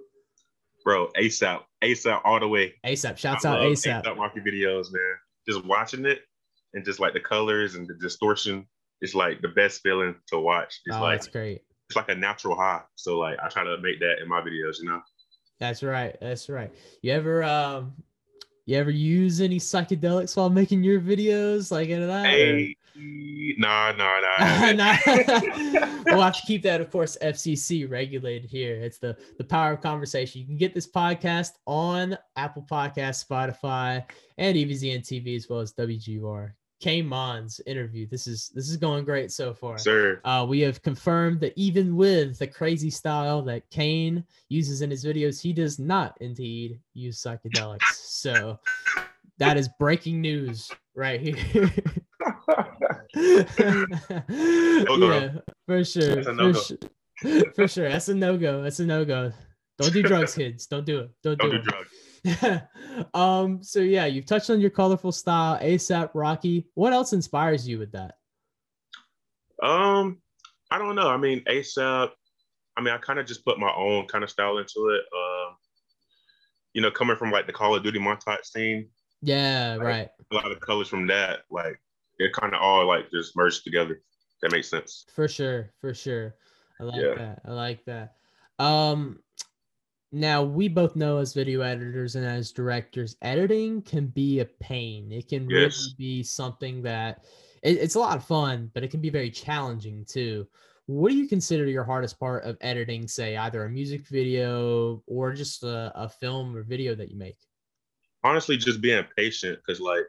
Bro, 0.85 1.09
ASAP, 1.17 1.63
ASAP 1.83 2.21
all 2.25 2.39
the 2.39 2.47
way. 2.47 2.75
ASAP, 2.85 3.17
shouts 3.17 3.47
I 3.47 3.55
out 3.55 3.61
ASAP. 3.63 4.05
ASAP 4.05 4.19
Rocky 4.19 4.41
videos, 4.41 4.93
man. 4.93 5.15
Just 5.49 5.65
watching 5.65 6.05
it 6.05 6.21
and 6.75 6.85
just 6.85 7.01
like 7.01 7.15
the 7.15 7.21
colors 7.21 7.77
and 7.77 7.89
the 7.89 7.95
distortion, 7.95 8.67
it's 9.01 9.15
like 9.15 9.41
the 9.41 9.49
best 9.49 9.81
feeling 9.83 10.15
to 10.27 10.39
watch. 10.39 10.81
It's 10.85 10.95
Oh, 10.97 11.01
like 11.01 11.21
that's 11.21 11.29
great. 11.29 11.63
it's 11.89 11.97
like 11.97 12.11
a 12.11 12.15
natural 12.15 12.57
high. 12.57 12.83
So 12.97 13.19
like 13.19 13.39
I 13.43 13.49
try 13.49 13.65
to 13.65 13.79
make 13.79 14.01
that 14.01 14.17
in 14.23 14.29
my 14.29 14.43
videos, 14.43 14.81
you 14.83 14.85
know. 14.91 15.01
That's 15.59 15.83
right. 15.83 16.15
That's 16.21 16.51
right. 16.51 16.71
You 17.01 17.13
ever 17.13 17.43
um, 17.43 17.95
you 18.67 18.77
ever 18.77 18.91
use 18.91 19.41
any 19.41 19.59
psychedelics 19.59 20.37
while 20.37 20.51
making 20.51 20.83
your 20.83 21.01
videos, 21.01 21.71
like 21.71 21.89
into 21.89 22.07
that? 22.07 22.27
or- 22.27 22.29
Hey, 22.31 22.77
nah, 23.59 23.93
nah, 23.93 24.21
nah. 24.21 24.73
Nah. 24.73 24.97
we'll 26.07 26.23
have 26.23 26.37
to 26.37 26.43
keep 26.47 26.63
that, 26.63 26.81
of 26.81 26.91
course, 26.91 27.17
FCC 27.21 27.91
regulated 27.91 28.49
here. 28.49 28.77
It's 28.77 28.99
the 28.99 29.17
the 29.39 29.45
power 29.45 29.73
of 29.73 29.81
conversation. 29.81 30.41
You 30.41 30.47
can 30.47 30.57
get 30.57 30.75
this 30.75 30.87
podcast 30.91 31.53
on 31.67 32.17
Apple 32.37 32.65
Podcast, 32.71 33.27
Spotify, 33.27 34.05
and 34.39 34.57
EVZN 34.57 35.01
TV 35.01 35.35
as 35.37 35.49
well 35.49 35.61
as 35.61 35.73
WGR. 35.73 36.53
K 36.85 37.01
Mon's 37.01 37.63
interview. 37.65 38.07
This 38.07 38.27
is 38.27 38.51
this 38.55 38.69
is 38.69 38.77
going 38.77 39.07
great 39.07 39.33
so 39.33 39.55
far. 39.55 39.79
Sir, 39.79 40.21
Uh, 40.23 40.45
we 40.47 40.61
have 40.61 40.83
confirmed 40.83 41.41
that 41.41 41.55
even 41.57 41.97
with 41.97 42.39
the 42.39 42.47
crazy 42.47 42.91
style 42.91 43.41
that 43.45 43.63
Kain 43.71 44.23
uses 44.51 44.83
in 44.83 44.91
his 44.91 45.03
videos, 45.03 45.41
he 45.41 45.55
does 45.55 45.79
not 45.79 46.15
indeed 46.21 46.79
use 46.93 47.23
psychedelics. 47.23 47.81
so 47.95 48.59
that 49.39 49.57
is 49.57 49.71
breaking 49.79 50.21
news 50.21 50.71
right 50.95 51.23
here. 51.23 51.39
yeah, 53.17 53.87
for 55.67 55.85
sure. 55.85 56.19
A 56.19 56.35
For, 56.35 56.53
sure. 56.53 56.77
for 57.55 57.67
sure. 57.67 57.89
That's 57.89 58.11
a 58.11 58.15
no 58.15 58.37
go. 58.37 58.61
That's 58.61 58.81
a 58.81 58.85
no 58.85 59.07
go. 59.07 59.33
Don't 59.79 59.95
do 59.95 60.03
drugs, 60.03 60.35
kids. 60.35 60.67
Don't 60.67 60.85
do 60.85 60.99
it. 60.99 61.11
Don't, 61.23 61.39
don't 61.39 61.51
do, 61.51 61.57
do 61.57 61.63
it. 61.63 61.65
drugs. 61.65 61.89
um, 63.15 63.63
so 63.63 63.81
yeah, 63.81 64.07
you've 64.07 64.27
touched 64.27 64.51
on 64.51 64.61
your 64.61 64.71
colorful 64.71 65.13
style, 65.13 65.59
ASAP 65.61 66.11
Rocky. 66.15 66.67
What 66.75 66.93
else 66.93 67.13
inspires 67.13 67.67
you 67.69 67.79
with 67.79 67.93
that? 67.93 68.15
Um, 69.63 70.21
I 70.71 70.79
don't 70.79 70.95
know. 70.97 71.09
I 71.09 71.17
mean, 71.17 71.43
ASAP. 71.45 72.11
I 72.77 72.81
mean, 72.81 72.93
I 72.93 72.99
kind 72.99 73.19
of 73.19 73.27
just 73.27 73.45
put 73.45 73.59
my 73.59 73.73
own 73.73 74.07
kind 74.07 74.25
of 74.25 74.31
style 74.31 74.59
into 74.59 74.89
it. 74.89 75.05
Um, 75.17 75.57
you 76.73 76.83
know, 76.83 76.91
coming 76.91 77.17
from 77.17 77.31
like 77.31 77.47
the 77.47 77.53
Call 77.53 77.75
of 77.75 77.83
Duty 77.85 78.01
montage 78.01 78.45
scene, 78.47 78.89
Yeah, 79.23 79.77
Right. 79.77 79.85
right. 79.85 80.09
a 80.33 80.35
lot 80.35 80.51
of 80.51 80.61
colors 80.61 80.89
from 80.89 81.07
that, 81.07 81.43
like 81.51 81.81
it 82.19 82.33
kind 82.33 82.53
of 82.55 82.61
all 82.61 82.87
like 82.87 83.11
just 83.13 83.37
merged 83.37 83.63
together. 83.65 84.03
That 84.43 84.51
makes 84.51 84.69
sense. 84.69 85.05
For 85.15 85.29
sure, 85.29 85.71
for 85.81 85.95
sure. 85.95 86.35
I 86.81 86.85
like 86.85 87.01
Yeah. 87.01 87.15
that. 87.15 87.43
I 87.45 87.53
like 87.53 87.85
that. 87.85 88.17
Um 88.59 89.21
now 90.15 90.45
we 90.45 90.69
both 90.69 90.95
know 90.95 91.19
as 91.19 91.35
video 91.35 91.61
editors 91.61 92.15
and 92.15 92.25
as 92.25 92.53
directors, 92.53 93.17
editing 93.21 93.83
can 93.83 94.07
be 94.07 94.39
a 94.39 94.45
pain. 94.45 95.11
It 95.11 95.29
can 95.29 95.47
really 95.47 95.73
be 95.99 96.23
something 96.23 96.83
that 96.83 97.25
it, 97.63 97.79
it's 97.79 97.97
a 97.97 97.99
lot 97.99 98.17
of 98.17 98.25
fun, 98.25 98.71
but 98.75 98.85
it 98.85 98.93
can 98.93 99.01
be 99.01 99.11
very 99.11 99.29
challenging 99.29 100.05
too. 100.05 100.47
What 100.87 101.11
do 101.11 101.17
you 101.17 101.27
consider 101.27 101.67
your 101.67 101.83
hardest 101.83 102.21
part 102.21 102.45
of 102.45 102.57
editing, 102.61 103.09
say 103.09 103.37
either 103.37 103.65
a 103.65 103.71
music 103.71 104.07
video 104.07 105.03
or 105.07 105.33
just 105.33 105.65
a, 105.65 105.91
a 105.97 106.09
film 106.09 106.57
or 106.57 106.63
video 106.63 106.95
that 106.95 107.11
you 107.11 107.19
make? 107.19 107.39
Honestly, 108.23 108.57
just 108.57 108.81
being 108.81 109.05
patient 109.17 109.59
because 109.59 109.81
like 109.81 110.05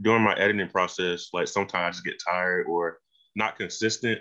during 0.00 0.22
my 0.22 0.34
editing 0.34 0.68
process, 0.68 1.30
like 1.32 1.48
sometimes 1.48 1.74
I 1.74 1.90
just 1.90 2.04
get 2.04 2.22
tired 2.24 2.66
or 2.68 2.98
not 3.34 3.56
consistent, 3.56 4.20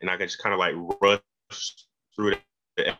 and 0.00 0.08
I 0.08 0.16
can 0.16 0.26
just 0.26 0.42
kind 0.42 0.54
of 0.54 0.58
like 0.58 0.74
rush 1.02 1.86
through 2.16 2.36
the 2.76 2.96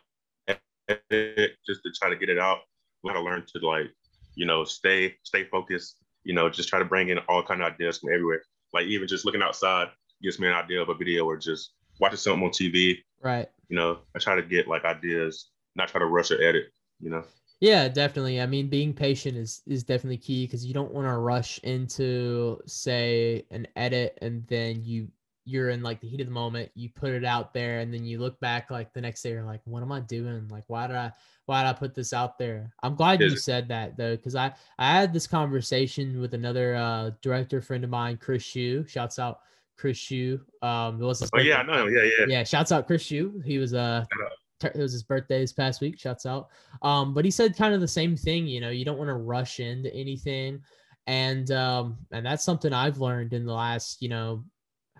edit 0.89 1.51
just 1.65 1.81
to 1.83 1.91
try 1.99 2.09
to 2.09 2.15
get 2.15 2.29
it 2.29 2.39
out. 2.39 2.59
I 3.05 3.09
gotta 3.09 3.21
learn 3.21 3.43
to 3.53 3.65
like, 3.65 3.91
you 4.35 4.45
know, 4.45 4.63
stay 4.63 5.15
stay 5.23 5.45
focused. 5.45 5.97
You 6.23 6.33
know, 6.33 6.49
just 6.49 6.69
try 6.69 6.79
to 6.79 6.85
bring 6.85 7.09
in 7.09 7.19
all 7.29 7.43
kind 7.43 7.61
of 7.61 7.73
ideas 7.73 7.99
from 7.99 8.09
everywhere. 8.13 8.41
Like 8.73 8.85
even 8.85 9.07
just 9.07 9.25
looking 9.25 9.41
outside 9.41 9.89
gives 10.21 10.39
me 10.39 10.47
an 10.47 10.53
idea 10.53 10.81
of 10.81 10.89
a 10.89 10.95
video 10.95 11.25
or 11.25 11.37
just 11.37 11.73
watching 11.99 12.17
something 12.17 12.43
on 12.43 12.49
TV. 12.49 12.97
Right. 13.21 13.49
You 13.69 13.75
know, 13.75 13.99
I 14.15 14.19
try 14.19 14.35
to 14.35 14.41
get 14.41 14.67
like 14.67 14.85
ideas, 14.85 15.49
not 15.75 15.89
try 15.89 15.99
to 15.99 16.05
rush 16.05 16.31
or 16.31 16.41
edit. 16.41 16.71
You 16.99 17.09
know. 17.09 17.23
Yeah, 17.59 17.87
definitely. 17.87 18.41
I 18.41 18.45
mean, 18.45 18.67
being 18.67 18.93
patient 18.93 19.37
is 19.37 19.61
is 19.67 19.83
definitely 19.83 20.17
key 20.17 20.45
because 20.45 20.65
you 20.65 20.73
don't 20.73 20.93
want 20.93 21.07
to 21.07 21.17
rush 21.17 21.59
into 21.59 22.59
say 22.65 23.45
an 23.51 23.67
edit 23.75 24.17
and 24.21 24.45
then 24.47 24.83
you 24.83 25.07
you're 25.45 25.69
in 25.69 25.83
like 25.83 25.99
the 25.99 26.07
heat 26.07 26.21
of 26.21 26.27
the 26.27 26.33
moment, 26.33 26.71
you 26.73 26.89
put 26.89 27.11
it 27.11 27.25
out 27.25 27.53
there 27.53 27.79
and 27.79 27.93
then 27.93 28.05
you 28.05 28.19
look 28.19 28.39
back 28.39 28.71
like 28.71 28.93
the 28.93 29.01
next 29.01 29.21
day 29.21 29.31
you're 29.31 29.43
like, 29.43 29.61
what 29.65 29.83
am 29.83 29.91
I 29.91 29.99
doing? 29.99 30.47
Like 30.49 30.63
why 30.67 30.87
did 30.87 30.95
I 30.95 31.11
why 31.45 31.63
did 31.63 31.69
I 31.69 31.73
put 31.73 31.93
this 31.93 32.13
out 32.13 32.37
there? 32.37 32.73
I'm 32.81 32.95
glad 32.95 33.19
you 33.19 33.35
said 33.35 33.67
that 33.67 33.97
though, 33.97 34.15
because 34.15 34.35
I 34.35 34.53
I 34.79 34.91
had 34.93 35.11
this 35.13 35.27
conversation 35.27 36.21
with 36.21 36.33
another 36.33 36.75
uh 36.75 37.11
director 37.21 37.61
friend 37.61 37.83
of 37.83 37.89
mine, 37.89 38.17
Chris 38.17 38.43
Shu. 38.43 38.85
Shouts 38.87 39.19
out 39.19 39.39
Chris 39.77 39.97
Shu. 39.97 40.39
Um 40.61 41.01
it 41.01 41.05
was 41.05 41.19
his 41.19 41.29
Oh 41.33 41.39
yeah, 41.39 41.57
I 41.57 41.63
know. 41.63 41.87
Yeah, 41.87 42.03
yeah. 42.03 42.25
yeah, 42.27 42.43
shouts 42.43 42.71
out 42.71 42.87
Chris 42.87 43.01
Shu. 43.01 43.41
He 43.45 43.57
was 43.57 43.73
uh 43.73 44.05
Shout 44.13 44.25
out. 44.25 44.31
tur- 44.61 44.79
it 44.79 44.81
was 44.81 44.93
his 44.93 45.03
birthday 45.03 45.39
this 45.41 45.51
past 45.51 45.81
week. 45.81 45.99
Shouts 45.99 46.25
out. 46.25 46.47
Um, 46.81 47.13
but 47.13 47.25
he 47.25 47.31
said 47.31 47.57
kind 47.57 47.73
of 47.73 47.81
the 47.81 47.87
same 47.87 48.15
thing. 48.15 48.47
You 48.47 48.61
know, 48.61 48.69
you 48.69 48.85
don't 48.85 48.97
want 48.97 49.09
to 49.09 49.15
rush 49.15 49.59
into 49.59 49.93
anything, 49.93 50.61
and 51.07 51.51
um, 51.51 51.97
and 52.13 52.25
that's 52.25 52.45
something 52.45 52.71
I've 52.71 52.99
learned 52.99 53.33
in 53.33 53.45
the 53.45 53.51
last, 53.51 54.01
you 54.01 54.07
know, 54.07 54.45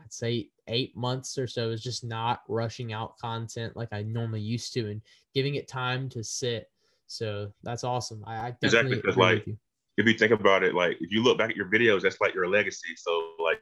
I'd 0.04 0.14
say 0.14 0.50
eight 0.68 0.96
months 0.98 1.38
or 1.38 1.48
so 1.48 1.70
is 1.70 1.82
just 1.82 2.04
not 2.04 2.42
rushing 2.48 2.92
out 2.94 3.18
content 3.18 3.76
like 3.76 3.90
I 3.92 4.04
normally 4.04 4.42
used 4.42 4.74
to 4.74 4.90
and 4.90 5.02
giving 5.34 5.56
it 5.56 5.68
time 5.68 6.10
to 6.10 6.24
sit. 6.24 6.70
So 7.08 7.54
that's 7.64 7.84
awesome. 7.84 8.24
I, 8.26 8.48
I 8.48 8.48
Exactly, 8.62 8.96
definitely 8.98 9.02
'cause, 9.02 9.14
agree 9.14 9.24
like, 9.24 9.48
you. 9.48 9.58
if 9.98 10.06
you 10.08 10.18
think 10.18 10.32
about 10.32 10.64
it, 10.64 10.74
like 10.76 10.98
if 11.00 11.12
you 11.12 11.24
look 11.24 11.38
back 11.38 11.50
at 11.52 11.56
your 11.56 11.70
videos, 11.70 12.02
that's 12.02 12.20
like 12.22 12.34
your 12.34 12.48
legacy. 12.50 12.96
So 12.98 13.32
like 13.40 13.62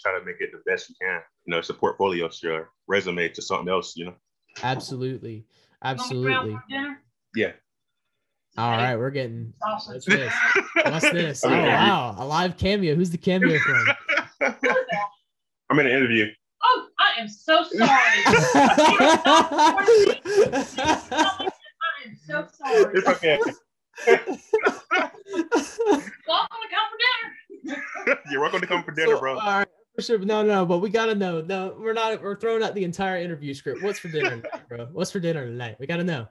try 0.00 0.18
to 0.18 0.24
make 0.24 0.36
it 0.40 0.50
the 0.52 0.62
best 0.70 0.88
you 0.90 0.94
can. 1.00 1.20
You 1.46 1.52
know, 1.52 1.58
it's 1.58 1.70
a 1.70 1.74
portfolio, 1.74 2.26
it's 2.26 2.42
your 2.42 2.70
resume 2.86 3.28
to 3.30 3.42
something 3.42 3.68
else, 3.68 3.96
you 3.96 4.06
know. 4.06 4.14
Absolutely, 4.62 5.34
Want 5.34 5.44
me 5.44 5.44
to 5.44 5.88
absolutely. 6.04 6.50
grab 6.52 6.62
for 6.62 6.72
dinner? 6.74 7.02
Yeah. 7.34 7.52
All 8.56 8.70
right, 8.76 8.96
we're 8.96 9.10
getting. 9.10 9.52
Sausage. 9.60 9.94
What's 9.94 10.06
this? 10.06 10.34
What's 10.84 11.10
this? 11.42 11.44
Oh 11.44 11.48
I'm 11.48 11.54
in 11.54 11.58
an 11.60 11.64
interview. 11.66 11.86
wow, 11.86 12.14
a 12.18 12.24
live 12.26 12.56
cameo. 12.56 12.94
Who's 12.96 13.10
the 13.10 13.18
cameo 13.18 13.58
from? 13.58 13.86
I'm 15.70 15.78
in 15.80 15.86
an 15.86 15.92
interview. 15.92 16.26
Oh, 16.64 16.86
I 16.98 17.20
am 17.20 17.28
so 17.28 17.62
sorry. 17.62 17.78
I 17.86 19.84
am 22.06 22.16
so 22.26 22.46
sorry. 22.52 22.94
It's 22.94 23.06
okay. 23.06 23.38
Welcome 24.06 24.38
to 26.26 26.68
come 26.70 26.86
for 26.90 26.98
dinner. 26.98 28.22
You're 28.30 28.40
welcome 28.40 28.60
to 28.60 28.66
come 28.66 28.82
for 28.82 28.92
dinner, 28.92 29.14
So, 29.14 29.20
bro. 29.20 29.38
All 29.38 29.58
right, 29.58 29.68
sure. 30.00 30.18
No, 30.18 30.42
no, 30.42 30.64
but 30.64 30.78
we 30.78 30.88
gotta 30.88 31.14
know. 31.14 31.42
No, 31.42 31.76
we're 31.78 31.92
not. 31.92 32.22
We're 32.22 32.40
throwing 32.40 32.62
out 32.62 32.74
the 32.74 32.84
entire 32.84 33.18
interview 33.18 33.52
script. 33.52 33.82
What's 33.82 33.98
for 33.98 34.08
dinner, 34.08 34.30
tonight, 34.30 34.62
bro? 34.68 34.88
What's 34.92 35.10
for 35.10 35.20
dinner 35.20 35.44
tonight? 35.44 35.76
We 35.78 35.86
gotta 35.86 36.04
know. 36.04 36.26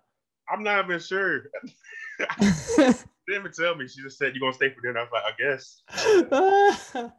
I'm 0.49 0.63
not 0.63 0.85
even 0.85 0.99
sure. 0.99 1.43
Didn't 3.27 3.41
even 3.41 3.51
tell 3.51 3.75
me. 3.75 3.87
She 3.87 4.01
just 4.01 4.17
said 4.17 4.33
you're 4.33 4.39
gonna 4.39 4.53
stay 4.53 4.73
for 4.73 4.81
dinner. 4.81 4.99
I 4.99 5.03
was 5.03 5.11
like, 5.11 5.23
I 5.23 5.35
guess. 5.37 5.81
oh 6.31 7.11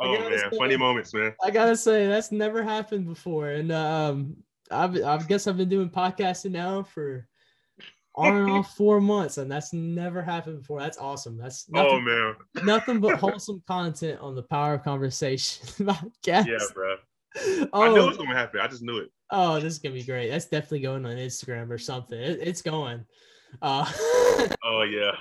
Oh 0.00 0.30
man, 0.30 0.50
funny 0.58 0.76
moments, 0.76 1.12
man. 1.12 1.34
I 1.44 1.50
gotta 1.50 1.76
say 1.76 2.06
that's 2.06 2.32
never 2.32 2.62
happened 2.62 3.06
before, 3.06 3.50
and 3.50 3.70
um, 3.70 4.36
I've, 4.70 4.96
I 5.02 5.18
guess 5.18 5.46
I've 5.46 5.56
been 5.58 5.68
doing 5.68 5.90
podcasting 5.90 6.52
now 6.52 6.82
for 6.82 7.26
on 8.14 8.36
and 8.36 8.50
off 8.50 8.74
four 8.74 9.00
months, 9.02 9.36
and 9.38 9.50
that's 9.52 9.72
never 9.74 10.22
happened 10.22 10.60
before. 10.60 10.80
That's 10.80 10.98
awesome. 10.98 11.36
That's 11.36 11.68
nothing, 11.68 11.90
Oh 11.92 12.00
man. 12.00 12.34
nothing 12.64 13.00
but 13.00 13.16
wholesome 13.20 13.62
content 13.66 14.18
on 14.20 14.34
the 14.34 14.42
Power 14.42 14.74
of 14.74 14.82
Conversation 14.82 15.66
podcast. 15.86 16.46
Yeah, 16.46 16.58
bro. 16.72 16.96
Oh, 17.72 17.82
I 17.82 17.88
knew 17.90 18.02
it 18.02 18.06
was 18.08 18.16
gonna 18.16 18.34
happen. 18.34 18.60
I 18.60 18.66
just 18.66 18.82
knew 18.82 18.96
it. 18.98 19.10
Oh, 19.30 19.56
this 19.60 19.74
is 19.74 19.78
gonna 19.78 19.94
be 19.94 20.02
great. 20.02 20.30
That's 20.30 20.46
definitely 20.46 20.80
going 20.80 21.04
on 21.04 21.16
Instagram 21.16 21.70
or 21.70 21.78
something. 21.78 22.18
It, 22.18 22.40
it's 22.42 22.62
going. 22.62 23.04
Uh, 23.60 23.84
Oh 24.64 24.82
yeah. 24.82 25.12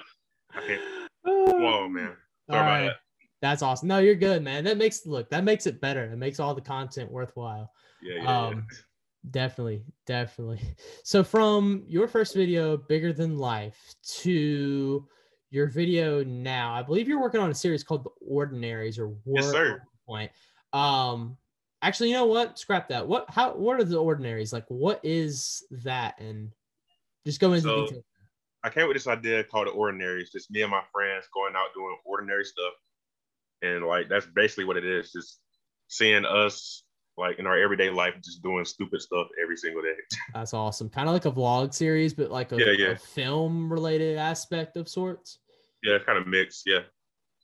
Whoa, 1.26 1.88
man. 1.90 2.16
Sorry 2.50 2.60
All 2.60 2.66
about 2.66 2.82
that. 2.88 2.96
That's 3.42 3.62
awesome. 3.62 3.88
No, 3.88 4.00
you're 4.00 4.16
good, 4.16 4.44
man. 4.44 4.64
That 4.66 4.78
makes 4.78 5.06
look. 5.06 5.30
That 5.30 5.44
makes 5.44 5.66
it 5.66 5.80
better. 5.80 6.04
It 6.06 6.18
makes 6.18 6.40
all 6.40 6.54
the 6.54 6.62
content 6.62 7.10
worthwhile. 7.12 7.72
Yeah, 8.02 8.16
yeah, 8.16 8.24
yeah. 8.24 8.48
Um, 8.48 8.68
definitely, 9.32 9.84
definitely. 10.06 10.62
So 11.04 11.24
from 11.24 11.84
your 11.88 12.08
first 12.08 12.36
video, 12.36 12.76
bigger 12.78 13.14
than 13.14 13.38
life, 13.38 13.78
to 14.20 15.08
your 15.52 15.68
video 15.68 16.24
now, 16.24 16.74
I 16.74 16.82
believe 16.84 17.08
you're 17.08 17.22
working 17.22 17.40
on 17.42 17.50
a 17.50 17.56
series 17.56 17.84
called 17.84 18.04
The 18.04 18.10
Ordinaries 18.28 19.00
or 19.00 19.14
Yes, 19.26 19.50
sir. 19.52 19.82
Point. 20.06 20.32
Um, 20.74 21.38
actually, 21.82 22.10
you 22.10 22.16
know 22.16 22.26
what? 22.26 22.60
Scrap 22.60 22.90
that. 22.90 23.08
What? 23.08 23.26
How? 23.30 23.54
What 23.56 23.80
are 23.80 23.84
the 23.86 23.98
Ordinaries? 23.98 24.52
Like, 24.52 24.66
what 24.68 25.00
is 25.04 25.64
that? 25.72 26.20
And 26.20 26.52
just 27.26 27.40
go 27.40 27.54
into 27.54 27.64
So- 27.70 27.86
detail. 27.86 28.04
I 28.64 28.70
came 28.70 28.88
with 28.88 28.96
this 28.96 29.08
idea 29.08 29.44
called 29.44 29.68
the 29.68 29.72
ordinary. 29.72 30.22
It's 30.22 30.32
just 30.32 30.52
me 30.52 30.62
and 30.62 30.72
my 30.72 30.82
friends 30.92 31.26
going 31.34 31.54
out 31.56 31.74
doing 31.74 31.96
ordinary 32.06 32.44
stuff, 32.46 32.74
and 33.62 33.86
like 33.86 34.10
that's 34.10 34.26
basically 34.26 34.66
what 34.66 34.78
it 34.78 34.86
is. 34.86 35.12
Just 35.12 35.40
seeing 35.88 36.26
us 36.26 36.84
like 37.18 37.40
in 37.40 37.48
our 37.48 37.58
everyday 37.58 37.90
life, 37.90 38.14
just 38.24 38.42
doing 38.44 38.64
stupid 38.66 39.02
stuff 39.02 39.28
every 39.42 39.58
single 39.58 39.82
day. 39.82 39.96
That's 40.34 40.54
awesome. 40.54 40.88
Kind 40.90 41.10
of 41.10 41.14
like 41.14 41.26
a 41.26 41.32
vlog 41.32 41.74
series, 41.74 42.14
but 42.14 42.32
like 42.32 42.54
a, 42.54 42.58
Yeah, 42.58 42.72
yeah. 42.78 42.88
a 42.92 42.96
film 42.98 43.70
related 43.72 44.18
aspect 44.18 44.78
of 44.78 44.88
sorts. 44.88 45.40
yeah, 45.84 45.96
it's 45.96 46.06
kind 46.06 46.18
of 46.18 46.28
mixed. 46.28 46.64
Yeah, 46.66 46.80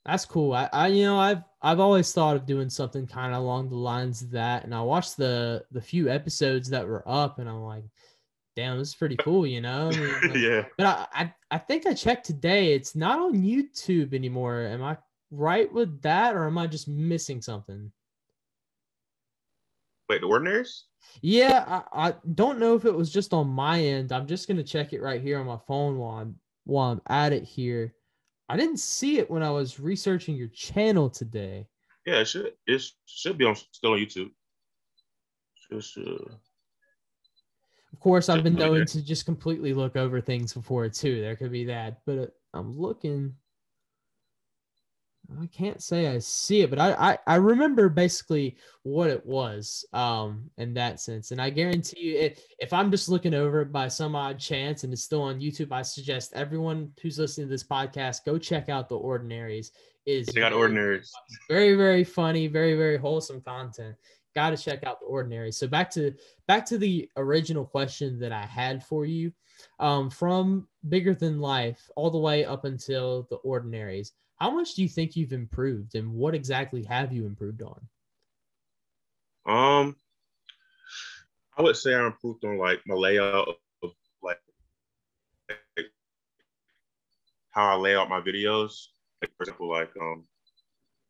That's 0.06 0.24
cool. 0.24 0.54
I, 0.54 0.70
I 0.72 0.86
you 0.88 1.04
know 1.04 1.18
I've 1.18 1.42
I've 1.60 1.80
always 1.80 2.10
thought 2.12 2.36
of 2.36 2.46
doing 2.46 2.70
something 2.70 3.06
kind 3.06 3.34
of 3.34 3.40
along 3.42 3.68
the 3.68 3.76
lines 3.76 4.22
of 4.22 4.30
that, 4.30 4.64
and 4.64 4.74
I 4.74 4.80
watched 4.80 5.16
the 5.18 5.64
the 5.70 5.80
few 5.82 6.08
episodes 6.08 6.70
that 6.70 6.86
were 6.88 7.02
up, 7.06 7.38
and 7.38 7.48
I'm 7.48 7.62
like, 7.62 7.84
damn, 8.56 8.78
this 8.78 8.88
is 8.88 8.94
pretty 8.94 9.16
cool, 9.16 9.46
you 9.46 9.60
know. 9.60 9.88
I 9.88 9.96
mean, 9.96 10.14
like- 10.30 10.36
yeah. 10.36 10.64
But 10.76 10.86
I, 10.86 11.06
I 11.12 11.34
I 11.52 11.58
think 11.58 11.86
I 11.86 11.94
checked 11.94 12.26
today. 12.26 12.72
It's 12.72 12.96
not 12.96 13.20
on 13.20 13.34
YouTube 13.34 14.14
anymore. 14.14 14.62
Am 14.62 14.82
I 14.82 14.96
right 15.30 15.72
with 15.72 16.00
that, 16.02 16.34
or 16.34 16.46
am 16.46 16.58
I 16.58 16.66
just 16.66 16.88
missing 16.88 17.40
something? 17.42 17.92
Wait, 20.08 20.20
the 20.20 20.26
ordinaries? 20.26 20.84
Yeah, 21.20 21.64
I, 21.92 22.08
I 22.08 22.14
don't 22.34 22.58
know 22.58 22.74
if 22.74 22.84
it 22.84 22.94
was 22.94 23.12
just 23.12 23.32
on 23.32 23.48
my 23.48 23.80
end. 23.80 24.12
I'm 24.12 24.26
just 24.26 24.48
gonna 24.48 24.62
check 24.62 24.92
it 24.92 25.02
right 25.02 25.20
here 25.20 25.38
on 25.38 25.46
my 25.46 25.58
phone 25.68 25.98
while 25.98 26.18
I'm 26.18 26.36
while 26.64 26.90
I'm 26.92 27.00
at 27.08 27.32
it 27.32 27.44
here. 27.44 27.94
I 28.48 28.56
didn't 28.56 28.78
see 28.78 29.18
it 29.18 29.30
when 29.30 29.42
I 29.42 29.50
was 29.50 29.80
researching 29.80 30.36
your 30.36 30.48
channel 30.48 31.10
today. 31.10 31.66
Yeah, 32.06 32.20
it 32.20 32.28
should. 32.28 32.52
It 32.66 32.82
should 33.06 33.36
be 33.38 33.44
on 33.44 33.56
still 33.56 33.92
on 33.92 33.98
YouTube. 33.98 34.30
Should. 35.82 36.38
Of 37.96 38.00
course, 38.00 38.28
I've 38.28 38.44
been 38.44 38.56
known 38.56 38.84
to 38.84 39.02
just 39.02 39.24
completely 39.24 39.72
look 39.72 39.96
over 39.96 40.20
things 40.20 40.52
before 40.52 40.86
too. 40.90 41.22
There 41.22 41.34
could 41.34 41.50
be 41.50 41.64
that, 41.64 42.02
but 42.04 42.18
uh, 42.18 42.26
I'm 42.52 42.78
looking. 42.78 43.34
I 45.40 45.46
can't 45.46 45.82
say 45.82 46.08
I 46.08 46.18
see 46.18 46.60
it, 46.60 46.68
but 46.68 46.78
I, 46.78 46.92
I 46.92 47.18
I 47.26 47.34
remember 47.36 47.88
basically 47.88 48.58
what 48.82 49.08
it 49.08 49.24
was 49.24 49.86
um 49.94 50.50
in 50.58 50.74
that 50.74 51.00
sense, 51.00 51.30
and 51.30 51.40
I 51.40 51.48
guarantee 51.48 52.00
you, 52.00 52.18
if 52.18 52.44
if 52.58 52.70
I'm 52.74 52.90
just 52.90 53.08
looking 53.08 53.32
over 53.32 53.62
it 53.62 53.72
by 53.72 53.88
some 53.88 54.14
odd 54.14 54.38
chance 54.38 54.84
and 54.84 54.92
it's 54.92 55.02
still 55.02 55.22
on 55.22 55.40
YouTube, 55.40 55.72
I 55.72 55.80
suggest 55.80 56.34
everyone 56.34 56.92
who's 57.00 57.18
listening 57.18 57.46
to 57.46 57.50
this 57.50 57.64
podcast 57.64 58.26
go 58.26 58.36
check 58.36 58.68
out 58.68 58.90
the 58.90 58.96
Ordinaries. 58.98 59.72
It 60.04 60.12
Is 60.12 60.26
They 60.26 60.40
got 60.40 60.52
ordinaries. 60.52 61.10
very 61.48 61.74
very 61.76 62.04
funny 62.04 62.46
very 62.46 62.74
very 62.76 62.98
wholesome 62.98 63.40
content 63.40 63.96
got 64.36 64.50
to 64.50 64.56
check 64.56 64.84
out 64.84 65.00
the 65.00 65.06
ordinary 65.06 65.50
so 65.50 65.66
back 65.66 65.90
to 65.90 66.12
back 66.46 66.64
to 66.66 66.76
the 66.78 67.10
original 67.16 67.64
question 67.64 68.18
that 68.20 68.32
i 68.32 68.44
had 68.44 68.84
for 68.84 69.04
you 69.04 69.32
um, 69.80 70.10
from 70.10 70.68
bigger 70.88 71.14
than 71.14 71.40
life 71.40 71.90
all 71.96 72.10
the 72.10 72.18
way 72.18 72.44
up 72.44 72.64
until 72.64 73.26
the 73.30 73.36
ordinaries 73.36 74.12
how 74.36 74.50
much 74.50 74.74
do 74.74 74.82
you 74.82 74.88
think 74.88 75.16
you've 75.16 75.32
improved 75.32 75.94
and 75.94 76.06
what 76.12 76.34
exactly 76.34 76.84
have 76.84 77.12
you 77.12 77.24
improved 77.26 77.62
on 77.62 77.80
Um, 79.46 79.96
I 81.56 81.62
would 81.62 81.76
say 81.76 81.94
I 81.94 82.04
improved 82.06 82.44
on 82.44 82.58
like 82.58 82.82
my 82.86 82.94
layout 82.94 83.48
of 83.82 83.92
like 84.22 84.38
how 87.50 87.64
I 87.72 87.76
lay 87.76 87.96
out 87.96 88.10
my 88.10 88.20
videos. 88.20 88.72
Like 89.22 89.30
for 89.36 89.44
example, 89.44 89.70
like 89.70 89.92
um, 90.00 90.24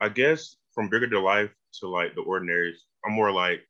I 0.00 0.09
guess 0.09 0.56
from 0.75 0.88
bigger 0.88 1.09
to 1.09 1.21
life 1.21 1.50
to 1.80 1.88
like 1.88 2.14
the 2.14 2.21
ordinaries, 2.21 2.85
I'm 3.07 3.13
more 3.13 3.33
like 3.33 3.61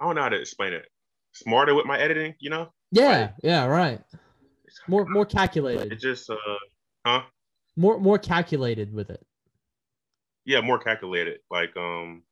I 0.00 0.04
don't 0.04 0.16
know 0.16 0.22
how 0.22 0.28
to 0.28 0.40
explain 0.40 0.72
it. 0.72 0.86
Smarter 1.32 1.74
with 1.74 1.86
my 1.86 1.98
editing, 1.98 2.34
you 2.38 2.50
know. 2.50 2.72
yeah 2.90 3.30
yeah 3.42 3.64
right 3.64 4.00
more 4.86 5.06
more 5.06 5.26
calculated 5.26 5.92
It 5.92 6.00
just 6.00 6.28
uh, 6.30 6.36
huh? 7.06 7.22
more 7.76 7.98
more 7.98 8.18
calculated 8.18 8.92
with 8.92 9.10
it 9.10 9.24
yeah, 10.44 10.60
more 10.60 10.78
calculated. 10.78 11.40
Like, 11.50 11.76
um, 11.76 12.22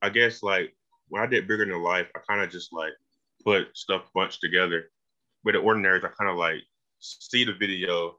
I 0.00 0.08
guess 0.08 0.42
like 0.42 0.74
when 1.08 1.22
I 1.22 1.26
did 1.26 1.46
bigger 1.46 1.66
than 1.66 1.82
life, 1.82 2.08
I 2.16 2.20
kind 2.28 2.42
of 2.42 2.50
just 2.50 2.72
like 2.72 2.92
put 3.44 3.76
stuff 3.76 4.02
bunched 4.14 4.40
together. 4.40 4.90
With 5.44 5.54
the 5.54 5.60
ordinaries, 5.60 6.04
I 6.04 6.08
kind 6.08 6.30
of 6.30 6.36
like 6.36 6.62
see 7.00 7.44
the 7.44 7.54
video 7.54 8.18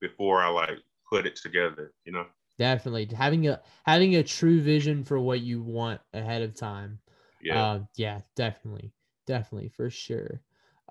before 0.00 0.42
I 0.42 0.48
like 0.48 0.78
put 1.10 1.26
it 1.26 1.36
together. 1.36 1.92
You 2.04 2.12
know? 2.12 2.26
Definitely 2.58 3.08
having 3.14 3.48
a 3.48 3.60
having 3.84 4.16
a 4.16 4.22
true 4.22 4.60
vision 4.60 5.04
for 5.04 5.18
what 5.18 5.40
you 5.40 5.62
want 5.62 6.00
ahead 6.12 6.42
of 6.42 6.54
time 6.54 6.98
Yeah. 7.40 7.64
Uh, 7.64 7.80
yeah, 7.96 8.20
definitely, 8.36 8.92
definitely 9.26 9.68
for 9.68 9.90
sure. 9.90 10.42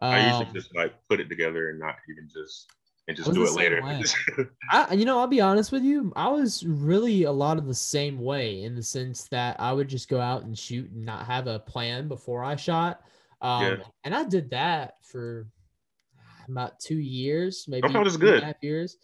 I 0.10 0.19
usually 0.19 0.47
Um, 0.47 0.54
just 0.54 0.76
like 0.76 0.93
put 1.08 1.19
it 1.19 1.30
together 1.30 1.69
and 1.69 1.80
not 1.80 1.95
even 2.10 2.28
just 2.30 2.67
and 3.08 3.17
just 3.17 3.34
do 3.34 3.45
it 3.47 3.52
later. 3.54 3.84
I, 4.71 4.93
you 4.93 5.06
know, 5.06 5.19
I'll 5.19 5.28
be 5.28 5.41
honest 5.41 5.71
with 5.71 5.84
you. 5.84 6.13
I 6.15 6.30
was 6.30 6.65
really 6.65 7.24
a 7.24 7.32
lot 7.32 7.58
of 7.58 7.65
the 7.67 7.74
same 7.74 8.19
way 8.19 8.63
in 8.63 8.76
the 8.76 8.84
sense 8.84 9.28
that 9.30 9.60
I 9.60 9.74
would 9.74 9.89
just 9.89 10.08
go 10.08 10.19
out 10.21 10.43
and 10.43 10.58
shoot 10.58 10.89
and 10.91 11.06
not 11.06 11.26
have 11.26 11.47
a 11.47 11.60
plan 11.60 12.08
before 12.08 12.43
I 12.43 12.56
shot. 12.56 13.02
Um, 13.41 13.82
Yeah. 13.82 13.84
and 14.04 14.15
I 14.15 14.24
did 14.24 14.52
that 14.52 14.95
for 15.04 15.47
about 16.47 16.80
two 16.80 16.97
years, 16.97 17.65
maybe 17.67 17.95
it 17.95 18.04
was 18.04 18.17
and 18.17 18.30
a 18.30 18.32
good. 18.32 18.43
half 18.45 18.56
years. 18.62 18.97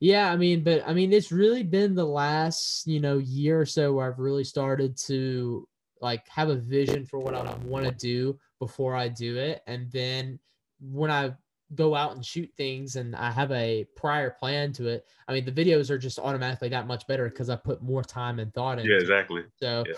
Yeah, 0.00 0.32
I 0.32 0.36
mean, 0.36 0.64
but 0.64 0.82
I 0.86 0.94
mean, 0.94 1.12
it's 1.12 1.30
really 1.30 1.62
been 1.62 1.94
the 1.94 2.06
last, 2.06 2.86
you 2.86 3.00
know, 3.00 3.18
year 3.18 3.60
or 3.60 3.66
so 3.66 3.92
where 3.92 4.10
I've 4.10 4.18
really 4.18 4.44
started 4.44 4.96
to 5.06 5.68
like 6.00 6.26
have 6.28 6.48
a 6.48 6.56
vision 6.56 7.04
for 7.04 7.18
what 7.18 7.34
I 7.34 7.54
want 7.64 7.84
to 7.84 7.92
do 7.92 8.38
before 8.58 8.96
I 8.96 9.08
do 9.08 9.36
it. 9.36 9.62
And 9.66 9.92
then 9.92 10.38
when 10.80 11.10
I 11.10 11.34
go 11.74 11.94
out 11.94 12.14
and 12.14 12.24
shoot 12.24 12.50
things 12.56 12.96
and 12.96 13.14
I 13.14 13.30
have 13.30 13.52
a 13.52 13.86
prior 13.94 14.30
plan 14.30 14.72
to 14.74 14.88
it, 14.88 15.04
I 15.28 15.34
mean, 15.34 15.44
the 15.44 15.52
videos 15.52 15.90
are 15.90 15.98
just 15.98 16.18
automatically 16.18 16.70
that 16.70 16.86
much 16.86 17.06
better 17.06 17.28
because 17.28 17.50
I 17.50 17.56
put 17.56 17.82
more 17.82 18.02
time 18.02 18.38
and 18.38 18.52
thought 18.54 18.78
into 18.78 18.90
it. 18.90 18.92
yeah, 18.92 18.96
it. 18.96 19.02
exactly. 19.02 19.44
So 19.60 19.84
Yeah. 19.86 19.94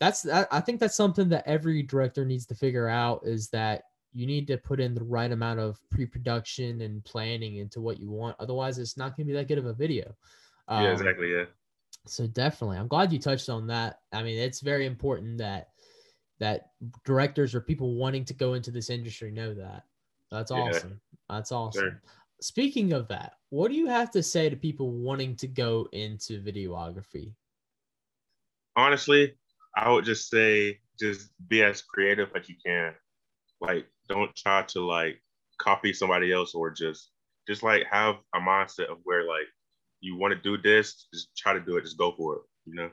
that's 0.00 0.26
I 0.26 0.60
think 0.60 0.80
that's 0.80 0.96
something 0.96 1.28
that 1.28 1.46
every 1.46 1.82
director 1.84 2.24
needs 2.24 2.46
to 2.46 2.56
figure 2.56 2.88
out 2.88 3.22
is 3.24 3.50
that 3.50 3.84
you 4.14 4.26
need 4.26 4.46
to 4.46 4.56
put 4.56 4.80
in 4.80 4.94
the 4.94 5.02
right 5.02 5.30
amount 5.32 5.58
of 5.60 5.78
pre-production 5.90 6.80
and 6.82 7.04
planning 7.04 7.56
into 7.56 7.80
what 7.80 7.98
you 7.98 8.10
want. 8.10 8.36
Otherwise, 8.38 8.78
it's 8.78 8.96
not 8.96 9.16
going 9.16 9.26
to 9.26 9.32
be 9.32 9.36
that 9.36 9.48
good 9.48 9.58
of 9.58 9.66
a 9.66 9.72
video. 9.74 10.14
yeah, 10.70 10.86
Um, 10.86 10.92
exactly. 10.92 11.32
Yeah. 11.32 11.44
So 12.06 12.26
definitely, 12.26 12.76
I'm 12.78 12.88
glad 12.88 13.12
you 13.12 13.18
touched 13.18 13.48
on 13.48 13.66
that. 13.68 14.00
I 14.12 14.22
mean, 14.22 14.38
it's 14.38 14.60
very 14.60 14.86
important 14.86 15.38
that 15.38 15.70
that 16.38 16.70
directors 17.04 17.54
or 17.54 17.60
people 17.60 17.94
wanting 17.94 18.24
to 18.26 18.34
go 18.34 18.54
into 18.54 18.70
this 18.70 18.90
industry 18.90 19.30
know 19.30 19.54
that. 19.54 19.84
That's 20.30 20.50
Yeah. 20.50 20.58
awesome. 20.58 21.00
That's 21.28 21.52
awesome. 21.52 21.82
Sure. 21.82 22.02
Speaking 22.40 22.92
of 22.92 23.08
that, 23.08 23.34
what 23.50 23.70
do 23.70 23.76
you 23.76 23.86
have 23.86 24.10
to 24.10 24.22
say 24.22 24.50
to 24.50 24.56
people 24.56 24.90
wanting 24.90 25.36
to 25.36 25.46
go 25.46 25.88
into 25.92 26.42
videography? 26.42 27.34
honestly, 28.76 29.34
I 29.76 29.90
would 29.90 30.04
just 30.04 30.28
say 30.28 30.80
just 30.98 31.30
be 31.48 31.62
as 31.62 31.82
creative 31.82 32.30
as 32.36 32.48
you 32.48 32.56
can. 32.64 32.92
Like, 33.60 33.86
don't 34.08 34.34
try 34.36 34.62
to 34.62 34.80
like 34.80 35.20
copy 35.58 35.92
somebody 35.92 36.32
else 36.32 36.54
or 36.54 36.70
just 36.70 37.10
just 37.46 37.62
like 37.62 37.84
have 37.90 38.16
a 38.34 38.38
mindset 38.38 38.90
of 38.90 38.98
where 39.04 39.26
like 39.26 39.46
you 40.00 40.16
want 40.16 40.34
to 40.34 40.40
do 40.40 40.60
this, 40.60 41.06
just 41.12 41.34
try 41.36 41.52
to 41.52 41.60
do 41.60 41.76
it, 41.76 41.82
just 41.82 41.98
go 41.98 42.12
for 42.12 42.36
it. 42.36 42.42
You 42.66 42.74
know? 42.74 42.90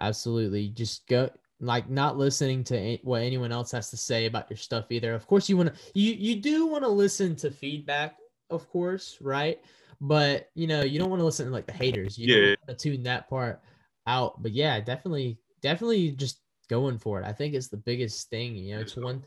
Absolutely. 0.00 0.68
Just 0.68 1.06
go 1.08 1.30
like 1.60 1.88
not 1.88 2.18
listening 2.18 2.64
to 2.64 2.98
what 3.02 3.22
anyone 3.22 3.52
else 3.52 3.70
has 3.70 3.90
to 3.90 3.96
say 3.96 4.26
about 4.26 4.50
your 4.50 4.56
stuff 4.56 4.86
either. 4.90 5.14
Of 5.14 5.26
course 5.26 5.48
you 5.48 5.56
want 5.56 5.74
to 5.74 5.80
you 5.94 6.12
you 6.12 6.36
do 6.36 6.66
want 6.66 6.84
to 6.84 6.88
listen 6.88 7.36
to 7.36 7.50
feedback, 7.50 8.16
of 8.50 8.68
course, 8.68 9.18
right? 9.20 9.60
But, 10.00 10.48
you 10.56 10.66
know, 10.66 10.82
you 10.82 10.98
don't 10.98 11.10
want 11.10 11.20
to 11.20 11.24
listen 11.24 11.46
to 11.46 11.52
like 11.52 11.66
the 11.66 11.72
haters. 11.72 12.18
You 12.18 12.26
Yeah. 12.26 12.40
don't 12.40 12.58
want 12.66 12.78
to 12.78 12.90
tune 12.90 13.02
that 13.04 13.28
part 13.28 13.62
out. 14.08 14.42
But 14.42 14.52
yeah, 14.52 14.80
definitely 14.80 15.38
definitely 15.60 16.10
just 16.10 16.40
going 16.68 16.98
for 16.98 17.20
it. 17.20 17.26
I 17.26 17.32
think 17.32 17.54
it's 17.54 17.68
the 17.68 17.76
biggest 17.76 18.28
thing, 18.28 18.56
you 18.56 18.74
know. 18.74 18.80
It's 18.80 18.96
one 18.96 19.22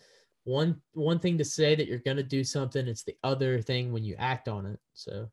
one 0.46 0.80
one 0.94 1.20
thing 1.20 1.38
to 1.40 1.46
say 1.46 1.76
that 1.76 1.88
you're 1.88 2.00
going 2.00 2.18
to 2.18 2.24
do 2.24 2.44
something, 2.44 2.88
it's 2.88 3.04
the 3.04 3.18
other 3.24 3.62
thing 3.62 3.92
when 3.92 4.04
you 4.06 4.16
act 4.18 4.48
on 4.48 4.66
it. 4.66 4.80
So 4.94 5.30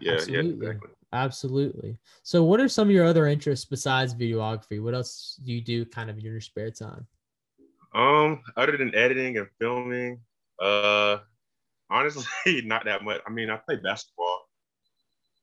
Yeah, 0.00 0.12
absolutely. 0.14 0.44
yeah, 0.66 0.70
exactly. 0.72 0.90
Absolutely. 1.12 1.98
So, 2.22 2.44
what 2.44 2.60
are 2.60 2.68
some 2.68 2.88
of 2.88 2.92
your 2.94 3.04
other 3.06 3.26
interests 3.26 3.64
besides 3.64 4.14
videography? 4.14 4.82
What 4.82 4.94
else 4.94 5.40
do 5.44 5.52
you 5.52 5.60
do 5.60 5.84
kind 5.84 6.10
of 6.10 6.18
in 6.18 6.24
your 6.24 6.40
spare 6.40 6.70
time? 6.70 7.06
Um, 7.94 8.42
other 8.56 8.76
than 8.76 8.94
editing 8.94 9.38
and 9.38 9.48
filming, 9.58 10.20
uh, 10.60 11.18
honestly, 11.90 12.24
not 12.64 12.84
that 12.84 13.02
much. 13.02 13.20
I 13.26 13.30
mean, 13.30 13.48
I 13.50 13.56
play 13.56 13.76
basketball, 13.76 14.48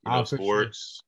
you 0.05 0.12
Oh, 0.12 0.19
know, 0.19 0.25
for 0.25 0.38
sure. 0.38 0.43
sports. 0.45 1.01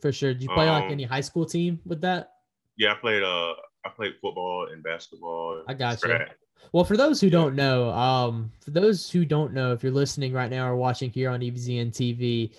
For 0.00 0.10
sure. 0.10 0.32
Do 0.34 0.42
you 0.42 0.48
play 0.50 0.70
like 0.70 0.84
Um, 0.84 0.92
any 0.92 1.04
high 1.04 1.20
school 1.20 1.44
team 1.44 1.80
with 1.84 2.00
that? 2.00 2.30
Yeah, 2.78 2.92
I 2.92 2.94
played. 2.96 3.22
Uh, 3.22 3.52
I 3.84 3.90
played 3.94 4.14
football 4.22 4.68
and 4.72 4.82
basketball. 4.82 5.64
I 5.68 5.74
gotcha. 5.74 6.06
track. 6.06 6.36
Well, 6.72 6.84
for 6.84 6.96
those 6.96 7.20
who 7.20 7.28
don't 7.28 7.54
know, 7.54 7.90
um, 7.90 8.50
for 8.64 8.70
those 8.70 9.10
who 9.10 9.24
don't 9.24 9.52
know, 9.52 9.72
if 9.72 9.82
you're 9.82 9.92
listening 9.92 10.32
right 10.32 10.50
now 10.50 10.68
or 10.68 10.76
watching 10.76 11.10
here 11.10 11.30
on 11.30 11.40
EVZN 11.40 11.90
TV, 11.90 12.54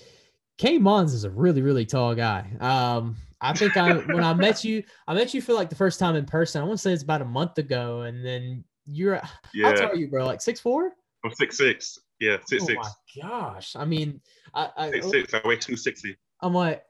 K 0.57 0.77
Mons 0.77 1.13
is 1.13 1.23
a 1.23 1.29
really, 1.29 1.61
really 1.61 1.85
tall 1.85 2.13
guy. 2.13 2.47
Um, 2.59 3.15
I 3.41 3.53
think 3.53 3.75
I 3.75 3.95
when 3.95 4.23
I 4.23 4.33
met 4.33 4.63
you, 4.63 4.83
I 5.07 5.13
met 5.13 5.33
you 5.33 5.41
for 5.41 5.53
like 5.53 5.69
the 5.69 5.75
first 5.75 5.99
time 5.99 6.15
in 6.15 6.25
person. 6.25 6.61
I 6.61 6.65
want 6.65 6.77
to 6.77 6.81
say 6.81 6.93
it's 6.93 7.03
about 7.03 7.21
a 7.21 7.25
month 7.25 7.57
ago, 7.57 8.01
and 8.01 8.23
then 8.25 8.63
you're 8.85 9.15
how 9.15 9.29
Yeah, 9.53 9.73
tall 9.73 9.89
are 9.89 9.95
you, 9.95 10.07
bro? 10.07 10.25
Like 10.25 10.41
six 10.41 10.59
four? 10.59 10.93
I'm 11.25 11.31
six 11.33 11.57
six. 11.57 11.99
Yeah, 12.19 12.37
six 12.45 12.63
oh 12.63 12.67
six. 12.67 12.79
my 12.81 13.21
gosh! 13.21 13.75
I 13.75 13.85
mean, 13.85 14.21
I, 14.53 14.69
I 14.77 14.91
Six 14.91 15.09
six. 15.09 15.33
I 15.33 15.41
weigh 15.45 15.57
two 15.57 15.75
sixty. 15.75 16.15
I'm 16.41 16.53
like, 16.53 16.83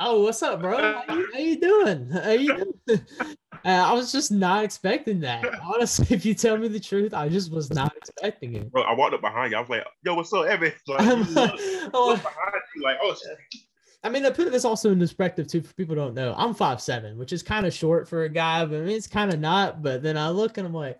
oh, 0.00 0.22
what's 0.22 0.42
up, 0.42 0.60
bro? 0.60 0.78
How 0.78 1.14
you, 1.14 1.28
how 1.32 1.38
you 1.38 1.60
doing? 1.60 2.10
How 2.10 2.30
you 2.30 2.72
doing? 2.86 3.06
I 3.64 3.92
was 3.92 4.10
just 4.12 4.30
not 4.32 4.64
expecting 4.64 5.20
that. 5.20 5.44
Honestly, 5.62 6.06
if 6.10 6.24
you 6.24 6.34
tell 6.34 6.56
me 6.56 6.68
the 6.68 6.80
truth, 6.80 7.14
I 7.14 7.28
just 7.28 7.52
was 7.52 7.70
not 7.70 7.94
expecting 7.96 8.54
it. 8.56 8.70
Bro, 8.72 8.82
I 8.82 8.94
walked 8.94 9.14
up 9.14 9.20
behind 9.20 9.52
you. 9.52 9.58
I 9.58 9.60
was 9.60 9.70
like, 9.70 9.84
"Yo, 10.04 10.14
what's 10.14 10.32
up, 10.32 10.46
Evan?" 10.46 10.72
Like, 10.88 10.98
like- 11.06 11.28
look, 11.28 11.60
I'm 11.60 11.90
look 11.92 11.94
like- 11.94 12.22
behind 12.22 12.62
you, 12.76 12.82
like, 12.82 12.96
"Oh, 13.02 13.14
shit." 13.14 13.60
I 14.04 14.08
mean, 14.08 14.26
I 14.26 14.30
put 14.30 14.50
this 14.50 14.64
also 14.64 14.90
in 14.90 14.98
perspective 14.98 15.46
too 15.46 15.62
for 15.62 15.72
people 15.74 15.94
who 15.94 16.00
don't 16.00 16.14
know. 16.14 16.34
I'm 16.36 16.54
five 16.54 16.80
seven, 16.80 17.16
which 17.18 17.32
is 17.32 17.42
kind 17.42 17.66
of 17.66 17.72
short 17.72 18.08
for 18.08 18.24
a 18.24 18.28
guy, 18.28 18.64
but 18.64 18.76
I 18.78 18.80
mean, 18.80 18.96
it's 18.96 19.06
kind 19.06 19.32
of 19.32 19.38
not. 19.38 19.80
But 19.80 20.02
then 20.02 20.16
I 20.16 20.28
look 20.30 20.58
and 20.58 20.66
I'm 20.66 20.74
like, 20.74 20.98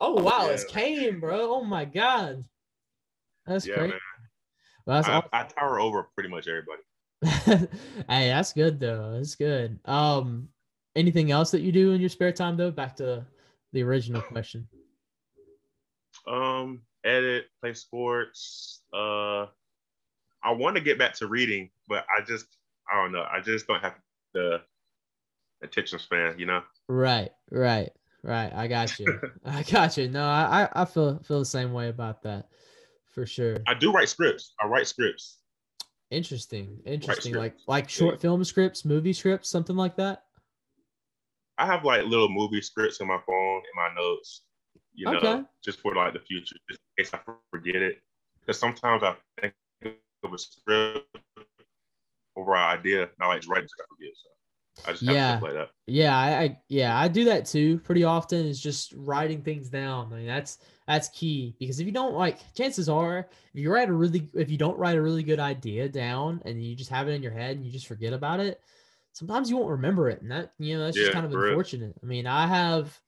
oh 0.00 0.14
wow, 0.22 0.48
it's 0.48 0.64
Yeah. 0.64 0.74
Kain, 0.74 1.20
bro. 1.20 1.54
Oh 1.54 1.62
my 1.64 1.84
god, 1.84 2.42
that's 3.46 3.64
yeah, 3.66 3.76
great. 3.76 3.90
man. 3.90 4.00
Well, 4.86 4.96
that's 4.96 5.08
I, 5.08 5.12
awesome. 5.18 5.30
I 5.32 5.42
tower 5.44 5.78
over 5.78 6.08
pretty 6.14 6.28
much 6.28 6.48
everybody. 6.48 6.82
hey, 8.08 8.28
that's 8.28 8.52
good 8.52 8.80
though. 8.80 9.12
That's 9.14 9.36
good. 9.36 9.78
Um, 9.84 10.48
anything 10.96 11.30
else 11.30 11.50
that 11.52 11.60
you 11.60 11.70
do 11.70 11.92
in 11.92 12.00
your 12.00 12.10
spare 12.10 12.32
time 12.32 12.56
though? 12.56 12.70
Back 12.70 12.96
to 12.96 13.24
the 13.72 13.82
original 13.82 14.22
question. 14.22 14.66
Um, 16.26 16.80
edit, 17.04 17.46
play 17.60 17.74
sports. 17.74 18.82
Uh, 18.92 19.46
I 20.42 20.52
want 20.52 20.76
to 20.76 20.82
get 20.82 20.98
back 20.98 21.14
to 21.14 21.26
reading, 21.26 21.70
but 21.88 22.04
I 22.16 22.22
just, 22.24 22.46
I 22.90 23.00
don't 23.00 23.12
know. 23.12 23.24
I 23.30 23.40
just 23.40 23.66
don't 23.66 23.82
have 23.82 23.94
the 24.32 24.60
attention 25.62 25.98
span, 25.98 26.38
you 26.38 26.46
know. 26.46 26.62
Right, 26.88 27.30
right, 27.50 27.90
right. 28.22 28.52
I 28.54 28.66
got 28.66 28.98
you. 28.98 29.20
I 29.44 29.62
got 29.62 29.96
you. 29.96 30.08
No, 30.08 30.24
I, 30.24 30.68
I 30.72 30.84
feel 30.84 31.18
feel 31.20 31.40
the 31.40 31.44
same 31.44 31.72
way 31.72 31.88
about 31.88 32.22
that, 32.22 32.48
for 33.12 33.26
sure. 33.26 33.58
I 33.66 33.74
do 33.74 33.92
write 33.92 34.08
scripts. 34.08 34.54
I 34.60 34.66
write 34.66 34.86
scripts. 34.86 35.38
Interesting, 36.10 36.78
interesting. 36.84 37.34
Like 37.34 37.56
like 37.66 37.88
short 37.88 38.20
film 38.20 38.44
scripts, 38.44 38.84
movie 38.84 39.12
scripts, 39.12 39.50
something 39.50 39.76
like 39.76 39.96
that. 39.96 40.25
I 41.58 41.66
have 41.66 41.84
like 41.84 42.04
little 42.04 42.28
movie 42.28 42.60
scripts 42.60 43.00
in 43.00 43.08
my 43.08 43.18
phone 43.26 43.58
in 43.58 43.74
my 43.74 43.88
notes, 43.94 44.42
you 44.94 45.06
know, 45.06 45.16
Okay. 45.16 45.44
just 45.64 45.80
for 45.80 45.94
like 45.94 46.12
the 46.12 46.20
future, 46.20 46.56
just 46.68 46.80
in 46.98 47.04
case 47.04 47.14
I 47.14 47.20
forget 47.50 47.76
it. 47.76 48.02
Because 48.40 48.58
sometimes 48.58 49.02
I 49.02 49.16
think 49.40 49.54
of 50.22 50.32
a 50.32 50.38
script 50.38 51.18
over 52.36 52.54
an 52.54 52.78
idea, 52.78 53.02
and 53.02 53.10
I 53.20 53.26
like 53.26 53.40
to 53.42 53.48
write 53.48 53.64
it, 53.64 53.70
so 53.70 53.82
I 53.82 53.86
forget. 53.88 54.12
So 54.14 54.90
I 54.90 54.92
just 54.92 55.06
have 55.06 55.14
Yeah. 55.14 55.30
stuff 55.38 55.42
like 55.42 55.54
that. 55.54 55.70
Yeah, 55.88 56.16
I, 56.18 56.42
I 56.42 56.58
yeah, 56.68 56.98
I 56.98 57.08
do 57.08 57.24
that 57.26 57.46
too 57.46 57.78
pretty 57.78 58.02
often 58.02 58.44
is 58.44 58.60
just 58.60 58.92
writing 58.96 59.40
things 59.40 59.68
down. 59.68 60.12
I 60.12 60.16
mean, 60.16 60.26
that's 60.26 60.58
that's 60.86 61.08
key 61.10 61.54
because 61.60 61.78
if 61.80 61.86
you 61.86 61.92
don't 61.92 62.14
like 62.14 62.38
chances 62.54 62.88
are 62.88 63.28
if 63.54 63.60
you 63.60 63.72
write 63.72 63.88
a 63.88 63.92
really 63.92 64.28
if 64.34 64.50
you 64.50 64.58
don't 64.58 64.76
write 64.78 64.96
a 64.96 65.02
really 65.02 65.22
good 65.22 65.38
idea 65.38 65.88
down 65.88 66.42
and 66.44 66.62
you 66.62 66.74
just 66.74 66.90
have 66.90 67.08
it 67.08 67.12
in 67.12 67.22
your 67.22 67.32
head 67.32 67.56
and 67.56 67.64
you 67.64 67.70
just 67.70 67.86
forget 67.86 68.12
about 68.12 68.40
it, 68.40 68.60
sometimes 69.16 69.50
you 69.50 69.56
won't 69.56 69.70
remember 69.70 70.08
it. 70.10 70.22
And 70.22 70.30
that 70.30 70.52
you 70.58 70.76
know, 70.76 70.84
that's 70.84 70.98
just 70.98 71.10
Yeah, 71.10 71.12
kind 71.12 71.26
of 71.26 71.32
unfortunate. 71.32 71.96
I 72.02 72.06
mean, 72.06 72.26
I 72.26 72.46
have 72.46 73.00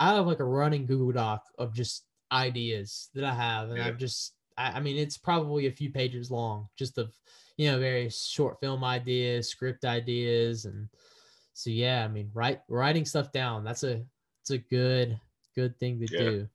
I 0.00 0.14
have 0.14 0.26
like 0.26 0.40
a 0.40 0.44
running 0.44 0.86
Google 0.86 1.12
Doc 1.12 1.44
of 1.58 1.74
just 1.74 2.06
ideas 2.32 3.10
that 3.14 3.24
I 3.24 3.34
have 3.34 3.70
and 3.70 3.82
Yeah. 3.82 3.84
I've 3.84 3.98
just 3.98 4.36
I, 4.56 4.72
I 4.72 4.80
mean 4.80 4.96
it's 4.96 5.18
probably 5.18 5.66
a 5.66 5.72
few 5.72 5.90
pages 5.92 6.30
long 6.30 6.68
just 6.76 6.98
of 6.98 7.14
you 7.56 7.70
know 7.70 7.78
various 7.80 8.24
short 8.26 8.60
film 8.60 8.84
ideas, 8.84 9.48
script 9.50 9.84
ideas 9.84 10.64
and 10.66 10.88
so 11.54 11.70
yeah, 11.70 12.04
I 12.04 12.08
mean, 12.08 12.30
write 12.34 12.62
writing 12.68 13.04
stuff 13.04 13.32
down. 13.32 13.64
That's 13.64 13.84
a 13.84 14.06
it's 14.42 14.50
a 14.50 14.58
good 14.58 15.20
good 15.54 15.78
thing 15.80 16.00
to 16.00 16.08
Yeah, 16.10 16.32
do. 16.32 16.48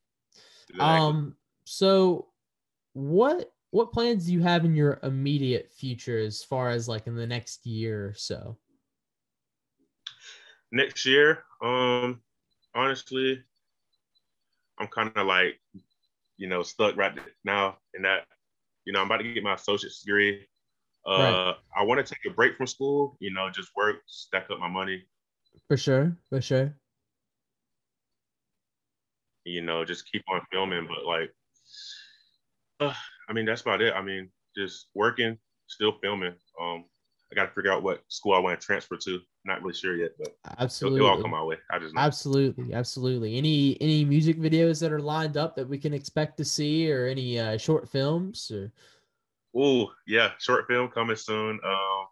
Exactly. 0.70 1.14
Um, 1.14 1.38
so 1.66 2.30
what 2.94 3.54
what 3.72 3.94
plans 3.94 4.28
do 4.28 4.34
you 4.34 4.42
have 4.42 4.66
in 4.66 4.76
your 4.76 5.00
immediate 5.04 5.72
future 5.72 6.20
as 6.20 6.44
far 6.44 6.70
as 6.70 6.88
like 6.90 7.08
in 7.08 7.16
the 7.16 7.28
next 7.28 7.66
year 7.66 8.08
or 8.10 8.14
so? 8.14 8.60
Next 10.74 11.06
year, 11.06 11.46
um, 11.62 12.20
honestly, 12.76 13.42
I'm 14.80 14.88
kind 14.88 15.12
of 15.16 15.28
like, 15.28 15.62
you 16.38 16.48
know, 16.48 16.64
stuck 16.64 16.98
right 16.98 17.18
now 17.46 17.78
in 17.94 18.02
that. 18.02 18.26
You 18.86 18.92
know, 18.92 19.00
I'm 19.00 19.06
about 19.06 19.18
to 19.18 19.34
get 19.34 19.44
my 19.44 19.54
associate's 19.54 20.02
degree. 20.02 20.46
Uh, 21.06 21.20
Right. 21.20 21.56
I 21.78 21.84
want 21.84 22.06
to 22.06 22.14
take 22.14 22.26
a 22.30 22.34
break 22.34 22.58
from 22.58 22.68
school. 22.68 23.16
You 23.20 23.32
know, 23.32 23.50
just 23.50 23.70
work, 23.78 23.98
stack 24.08 24.50
up 24.52 24.60
my 24.60 24.68
money. 24.68 25.06
For 25.70 25.78
sure, 25.78 26.18
for 26.30 26.42
sure. 26.42 26.76
You 29.46 29.62
know, 29.62 29.86
just 29.86 30.12
keep 30.12 30.24
on 30.28 30.42
filming. 30.52 30.88
But 30.88 31.06
like, 31.06 31.32
uh, 32.80 32.94
I 33.30 33.34
mean, 33.34 33.46
that's 33.46 33.62
about 33.62 33.82
it. 33.82 33.94
I 33.94 34.02
mean, 34.02 34.30
just 34.58 34.88
working, 34.94 35.38
still 35.68 35.94
filming. 36.02 36.36
Um, 36.60 36.86
I 37.34 37.36
got 37.36 37.48
to 37.48 37.52
figure 37.56 37.72
out 37.72 37.82
what 37.82 38.04
school 38.10 38.34
I 38.34 38.40
want 38.40 38.60
to 38.60 38.66
transfer 38.66 38.96
to. 38.96 39.20
Not 39.44 39.62
really 39.62 39.74
sure 39.74 39.96
yet, 39.96 40.12
but 40.20 40.28
it'll, 40.28 40.64
Absolutely. 40.64 41.00
it'll 41.00 41.10
all 41.10 41.22
come 41.22 41.32
my 41.32 41.44
way. 41.44 41.58
I 41.72 41.80
just 41.80 41.96
know. 41.96 42.02
Absolutely, 42.02 42.74
absolutely. 42.74 43.38
Any 43.38 43.76
any 43.82 44.06
music 44.06 44.38
videos 44.40 44.80
that 44.82 44.92
are 44.92 45.02
lined 45.02 45.36
up 45.36 45.56
that 45.56 45.68
we 45.68 45.80
can 45.80 45.94
expect 45.94 46.38
to 46.38 46.46
see, 46.46 46.92
or 46.92 47.08
any 47.08 47.40
uh, 47.40 47.58
short 47.58 47.90
films, 47.90 48.52
or 48.52 48.72
Oh 49.56 49.92
yeah, 50.08 50.32
short 50.40 50.68
film 50.68 50.90
coming 50.90 51.16
soon. 51.16 51.60
Um, 51.64 52.06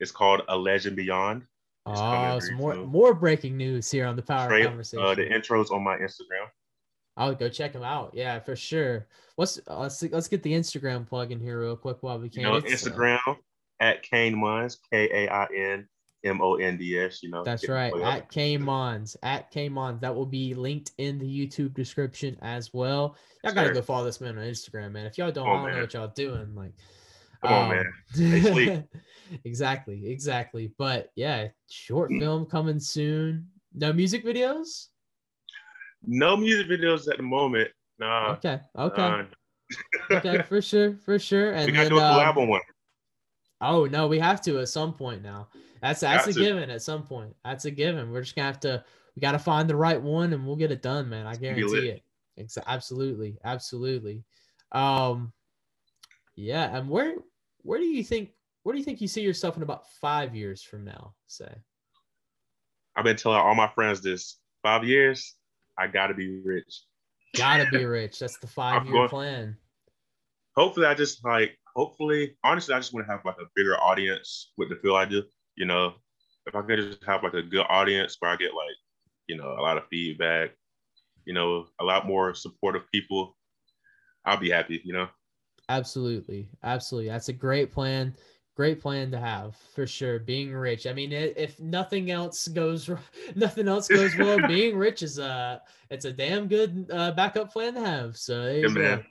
it's 0.00 0.10
called 0.10 0.42
A 0.48 0.56
Legend 0.56 0.96
Beyond. 0.96 1.42
It's 1.86 2.00
oh, 2.00 2.38
some 2.40 2.54
more 2.56 2.74
soon. 2.74 2.86
more 2.86 3.14
breaking 3.14 3.56
news 3.56 3.90
here 3.90 4.06
on 4.06 4.16
the 4.16 4.22
Power 4.22 4.48
Trail- 4.48 4.68
Conversation. 4.68 5.04
uh, 5.04 5.14
the 5.14 5.32
intro's 5.32 5.70
on 5.70 5.82
my 5.82 5.96
Instagram. 5.96 6.48
I'll 7.16 7.34
go 7.34 7.48
check 7.48 7.72
them 7.72 7.82
out. 7.82 8.12
Yeah, 8.14 8.38
for 8.38 8.54
sure. 8.54 9.08
What's 9.36 9.58
uh, 9.68 9.80
let's 9.80 10.02
let's 10.02 10.28
get 10.28 10.42
the 10.42 10.52
Instagram 10.52 11.06
plug 11.06 11.32
in 11.32 11.40
here 11.40 11.60
real 11.60 11.76
quick 11.76 11.98
while 12.00 12.18
we 12.18 12.28
can. 12.28 12.42
You 12.42 12.48
know, 12.48 12.56
uh, 12.56 12.60
Instagram 12.60 13.36
at 13.80 14.02
Kain 14.02 14.36
Monds, 14.38 14.78
K 14.90 15.08
A 15.26 15.32
I 15.32 15.46
N 15.54 15.88
M 16.24 16.40
O 16.42 16.56
N 16.56 16.76
D 16.76 16.98
S. 16.98 17.22
You 17.22 17.30
know, 17.30 17.44
that's 17.44 17.68
right. 17.68 17.92
At 18.02 18.30
K 18.30 18.56
Mons. 18.56 19.16
At 19.22 19.50
K 19.50 19.68
Mons. 19.68 20.00
That 20.00 20.14
will 20.14 20.26
be 20.26 20.54
linked 20.54 20.92
in 20.98 21.18
the 21.18 21.26
YouTube 21.26 21.74
description 21.74 22.36
as 22.42 22.72
well. 22.74 23.16
Y'all 23.44 23.54
gotta 23.54 23.68
Sure. 23.68 23.74
go 23.74 23.82
follow 23.82 24.04
this 24.04 24.20
man 24.20 24.36
on 24.36 24.44
Instagram, 24.44 24.92
man. 24.92 25.06
If 25.06 25.18
y'all 25.18 25.30
don't, 25.30 25.46
on, 25.46 25.60
I 25.60 25.66
don't 25.66 25.74
know 25.76 25.80
what 25.82 25.94
y'all 25.94 26.08
doing. 26.08 26.54
Like, 26.54 26.72
Come 27.44 27.52
on, 27.52 27.70
man. 27.70 28.42
Sleep. 28.42 28.82
exactly, 29.44 30.10
exactly. 30.10 30.72
But 30.76 31.10
yeah, 31.14 31.48
short 31.70 32.10
Mm. 32.10 32.18
film 32.20 32.46
coming 32.46 32.80
soon. 32.80 33.46
No 33.74 33.92
music 33.92 34.24
videos. 34.24 34.88
No 36.04 36.36
music 36.36 36.66
videos 36.68 37.08
at 37.08 37.16
the 37.16 37.22
moment. 37.22 37.70
Nah. 38.00 38.32
Okay, 38.32 38.60
okay, 38.76 39.02
nah. 39.02 39.24
okay, 40.10 40.42
for 40.42 40.60
sure, 40.62 40.96
for 41.04 41.18
sure. 41.18 41.52
And 41.52 41.66
we 41.66 41.72
gotta 41.72 41.88
then, 41.90 41.98
do 41.98 41.98
a 41.98 42.04
um, 42.04 42.18
collab 42.18 42.36
on 42.38 42.48
one. 42.48 42.60
Oh 43.60 43.86
no, 43.86 44.06
we 44.06 44.18
have 44.18 44.40
to 44.42 44.60
at 44.60 44.68
some 44.68 44.92
point 44.92 45.22
now. 45.22 45.48
That's 45.82 46.00
that's 46.00 46.26
Got 46.26 46.30
a 46.30 46.34
to. 46.34 46.40
given 46.40 46.70
at 46.70 46.82
some 46.82 47.02
point. 47.02 47.34
That's 47.44 47.64
a 47.64 47.70
given. 47.70 48.10
We're 48.10 48.22
just 48.22 48.36
gonna 48.36 48.46
have 48.46 48.60
to 48.60 48.84
we 49.16 49.20
gotta 49.20 49.38
find 49.38 49.68
the 49.68 49.76
right 49.76 50.00
one 50.00 50.32
and 50.32 50.46
we'll 50.46 50.56
get 50.56 50.70
it 50.72 50.82
done, 50.82 51.08
man. 51.08 51.26
I 51.26 51.34
guarantee 51.34 51.88
it. 51.88 52.02
Ex- 52.36 52.58
absolutely, 52.66 53.38
absolutely. 53.44 54.24
Um 54.72 55.32
yeah, 56.36 56.76
and 56.76 56.88
where 56.88 57.14
where 57.62 57.78
do 57.80 57.86
you 57.86 58.04
think 58.04 58.30
where 58.62 58.72
do 58.74 58.78
you 58.78 58.84
think 58.84 59.00
you 59.00 59.08
see 59.08 59.22
yourself 59.22 59.56
in 59.56 59.62
about 59.62 59.90
five 60.00 60.34
years 60.36 60.62
from 60.62 60.84
now, 60.84 61.14
say? 61.26 61.52
I've 62.96 63.04
been 63.04 63.16
telling 63.16 63.38
all 63.38 63.54
my 63.54 63.68
friends 63.68 64.00
this. 64.00 64.38
Five 64.62 64.84
years, 64.84 65.34
I 65.78 65.86
gotta 65.88 66.14
be 66.14 66.40
rich. 66.44 66.82
Gotta 67.36 67.66
be 67.70 67.84
rich. 67.86 68.18
That's 68.20 68.38
the 68.38 68.46
five 68.46 68.86
year 68.86 69.08
plan. 69.08 69.56
hopefully 70.56 70.86
I 70.86 70.94
just 70.94 71.24
like 71.24 71.57
hopefully 71.78 72.36
honestly 72.44 72.74
I 72.74 72.78
just 72.80 72.92
want 72.92 73.06
to 73.06 73.12
have 73.12 73.24
like 73.24 73.36
a 73.40 73.48
bigger 73.54 73.76
audience 73.80 74.52
with 74.58 74.68
the 74.68 74.76
feel 74.76 74.96
I 74.96 75.04
do. 75.04 75.22
You 75.56 75.66
know, 75.66 75.94
if 76.46 76.54
I 76.54 76.62
could 76.62 76.78
just 76.78 77.04
have 77.04 77.22
like 77.22 77.34
a 77.34 77.42
good 77.42 77.66
audience 77.68 78.16
where 78.18 78.32
I 78.32 78.36
get 78.36 78.54
like, 78.54 78.76
you 79.28 79.36
know, 79.36 79.52
a 79.58 79.62
lot 79.62 79.78
of 79.78 79.84
feedback, 79.88 80.50
you 81.24 81.34
know, 81.34 81.66
a 81.80 81.84
lot 81.84 82.06
more 82.06 82.34
supportive 82.34 82.90
people, 82.92 83.36
I'll 84.24 84.38
be 84.38 84.50
happy, 84.50 84.80
you 84.84 84.92
know. 84.92 85.08
Absolutely. 85.68 86.48
Absolutely. 86.62 87.10
That's 87.10 87.28
a 87.28 87.32
great 87.32 87.72
plan. 87.72 88.14
Great 88.56 88.80
plan 88.80 89.10
to 89.12 89.20
have 89.20 89.56
for 89.74 89.86
sure. 89.86 90.18
Being 90.18 90.52
rich. 90.52 90.86
I 90.86 90.92
mean, 90.92 91.12
if 91.12 91.60
nothing 91.60 92.10
else 92.10 92.48
goes, 92.48 92.90
nothing 93.36 93.68
else 93.68 93.88
goes 93.88 94.16
well, 94.18 94.40
being 94.40 94.76
rich 94.76 95.02
is 95.02 95.18
a, 95.18 95.62
it's 95.90 96.06
a 96.06 96.12
damn 96.12 96.48
good 96.48 96.90
uh, 96.92 97.12
backup 97.12 97.52
plan 97.52 97.74
to 97.74 97.80
have. 97.80 98.16
So 98.16 98.52
Yeah, 98.62 98.68
go. 98.68 98.80
man. 98.80 99.04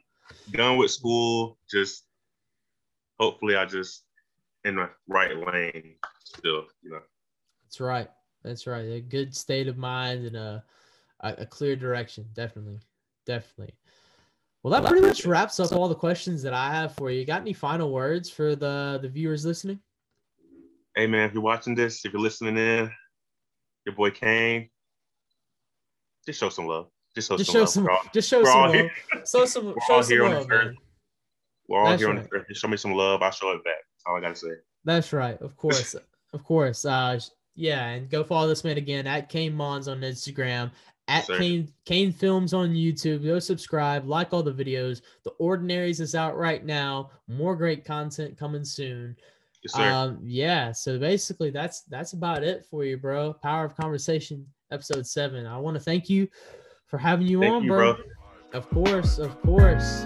Done 0.52 0.78
with 0.78 0.92
school, 0.92 1.58
just 1.70 2.07
hopefully 3.20 3.56
I 3.56 3.66
just 3.66 4.04
in 4.66 4.76
the 4.76 4.90
right 5.08 5.36
lane 5.38 5.96
still, 6.24 6.66
you 6.82 6.92
know. 6.92 7.02
That's 7.64 7.80
right. 7.80 8.10
That's 8.44 8.68
right. 8.68 8.86
A 8.92 9.02
good 9.02 9.36
state 9.36 9.68
of 9.68 9.78
mind 9.78 10.26
and 10.28 10.36
a, 10.36 10.64
a, 11.22 11.34
a 11.40 11.46
clear 11.46 11.76
direction. 11.76 12.26
Definitely. 12.34 12.80
Definitely. 13.26 13.74
Well, 14.64 14.72
that 14.82 14.90
pretty 14.90 15.06
much 15.06 15.26
wraps 15.26 15.60
up 15.60 15.72
all 15.72 15.88
the 15.88 15.96
questions 15.96 16.42
that 16.44 16.54
I 16.54 16.72
have 16.74 16.94
for 16.96 17.12
you. 17.12 17.26
Got 17.26 17.42
any 17.42 17.54
final 17.54 17.92
words 17.92 18.30
for 18.30 18.56
the 18.56 19.00
the 19.02 19.08
viewers 19.10 19.46
listening? 19.46 19.80
Hey 20.96 21.08
man, 21.08 21.28
if 21.28 21.34
you're 21.34 21.44
watching 21.44 21.76
this, 21.76 22.04
if 22.06 22.12
you're 22.12 22.22
listening 22.22 22.58
in, 22.58 22.92
your 23.86 23.96
boy 23.96 24.12
Kain, 24.12 24.70
just 26.26 26.40
show 26.40 26.50
some 26.50 26.66
love. 26.68 26.88
Just 27.16 27.30
show 27.30 27.38
Just 27.38 27.52
some 27.52 27.54
show 27.54 27.60
love. 27.62 27.70
some. 27.70 27.90
All, 27.90 28.02
Just 28.14 28.30
show 28.30 28.44
some 28.44 28.72
love. 28.72 28.90
Show 29.26 29.46
some. 29.46 29.74
Show 29.88 30.02
some 30.02 30.20
love, 30.20 30.48
this 30.48 30.48
earth. 30.52 30.66
man. 30.66 30.76
We're 31.68 31.80
all 31.80 31.90
That's 31.90 32.02
here 32.02 32.10
on 32.10 32.16
right. 32.18 32.24
this 32.24 32.40
earth. 32.40 32.48
Just 32.48 32.62
show 32.62 32.68
me 32.68 32.78
some 32.78 32.94
love. 32.94 33.22
I'll 33.22 33.32
show 33.32 33.52
it 33.52 33.64
back. 33.64 33.76
That's 33.76 34.04
all 34.06 34.18
I 34.18 34.22
gotta 34.22 34.36
say. 34.36 34.50
That's 34.86 35.14
right. 35.14 35.40
Of 35.42 35.56
course. 35.58 35.96
of 36.34 36.44
course. 36.44 36.86
Uh, 36.86 37.20
yeah, 37.56 37.88
and 37.88 38.10
go 38.10 38.24
follow 38.24 38.48
this 38.48 38.64
man 38.64 38.78
again 38.78 39.08
at 39.08 39.30
Kain 39.30 39.54
Monds 39.54 39.88
on 39.88 40.02
Instagram, 40.02 40.72
at 41.08 41.26
sir. 41.26 41.38
Kain 41.38 41.74
Kane 41.86 42.12
Films 42.12 42.54
on 42.54 42.70
YouTube. 42.70 43.26
Go 43.26 43.40
subscribe, 43.40 44.08
like 44.08 44.34
all 44.34 44.44
the 44.44 44.54
videos. 44.54 45.02
The 45.24 45.32
Ordinaries 45.40 46.00
is 46.00 46.16
out 46.16 46.38
right 46.38 46.64
now. 46.64 47.10
More 47.28 47.56
great 47.56 47.84
content 47.84 48.38
coming 48.38 48.64
soon. 48.64 49.16
Yes, 49.64 49.74
sir. 49.74 49.92
Um, 49.92 50.20
yeah. 50.24 50.72
So 50.72 51.00
basically, 51.00 51.50
that's 51.50 51.82
that's 51.82 52.14
about 52.14 52.44
it 52.44 52.66
for 52.70 52.86
you, 52.86 52.98
bro. 52.98 53.34
Power 53.34 53.66
of 53.66 53.76
Conversation, 53.76 54.46
episode 54.72 55.06
seven. 55.08 55.46
I 55.46 55.58
want 55.58 55.76
to 55.76 55.84
thank 55.84 56.10
you 56.10 56.28
for 56.86 56.98
having 56.98 57.28
you 57.28 57.42
Thank 57.42 57.54
on, 57.54 57.64
you, 57.64 57.70
bro. 57.70 57.94
bro. 57.94 58.04
Of 58.54 58.70
course, 58.70 59.18
of 59.18 59.42
course. 59.42 60.06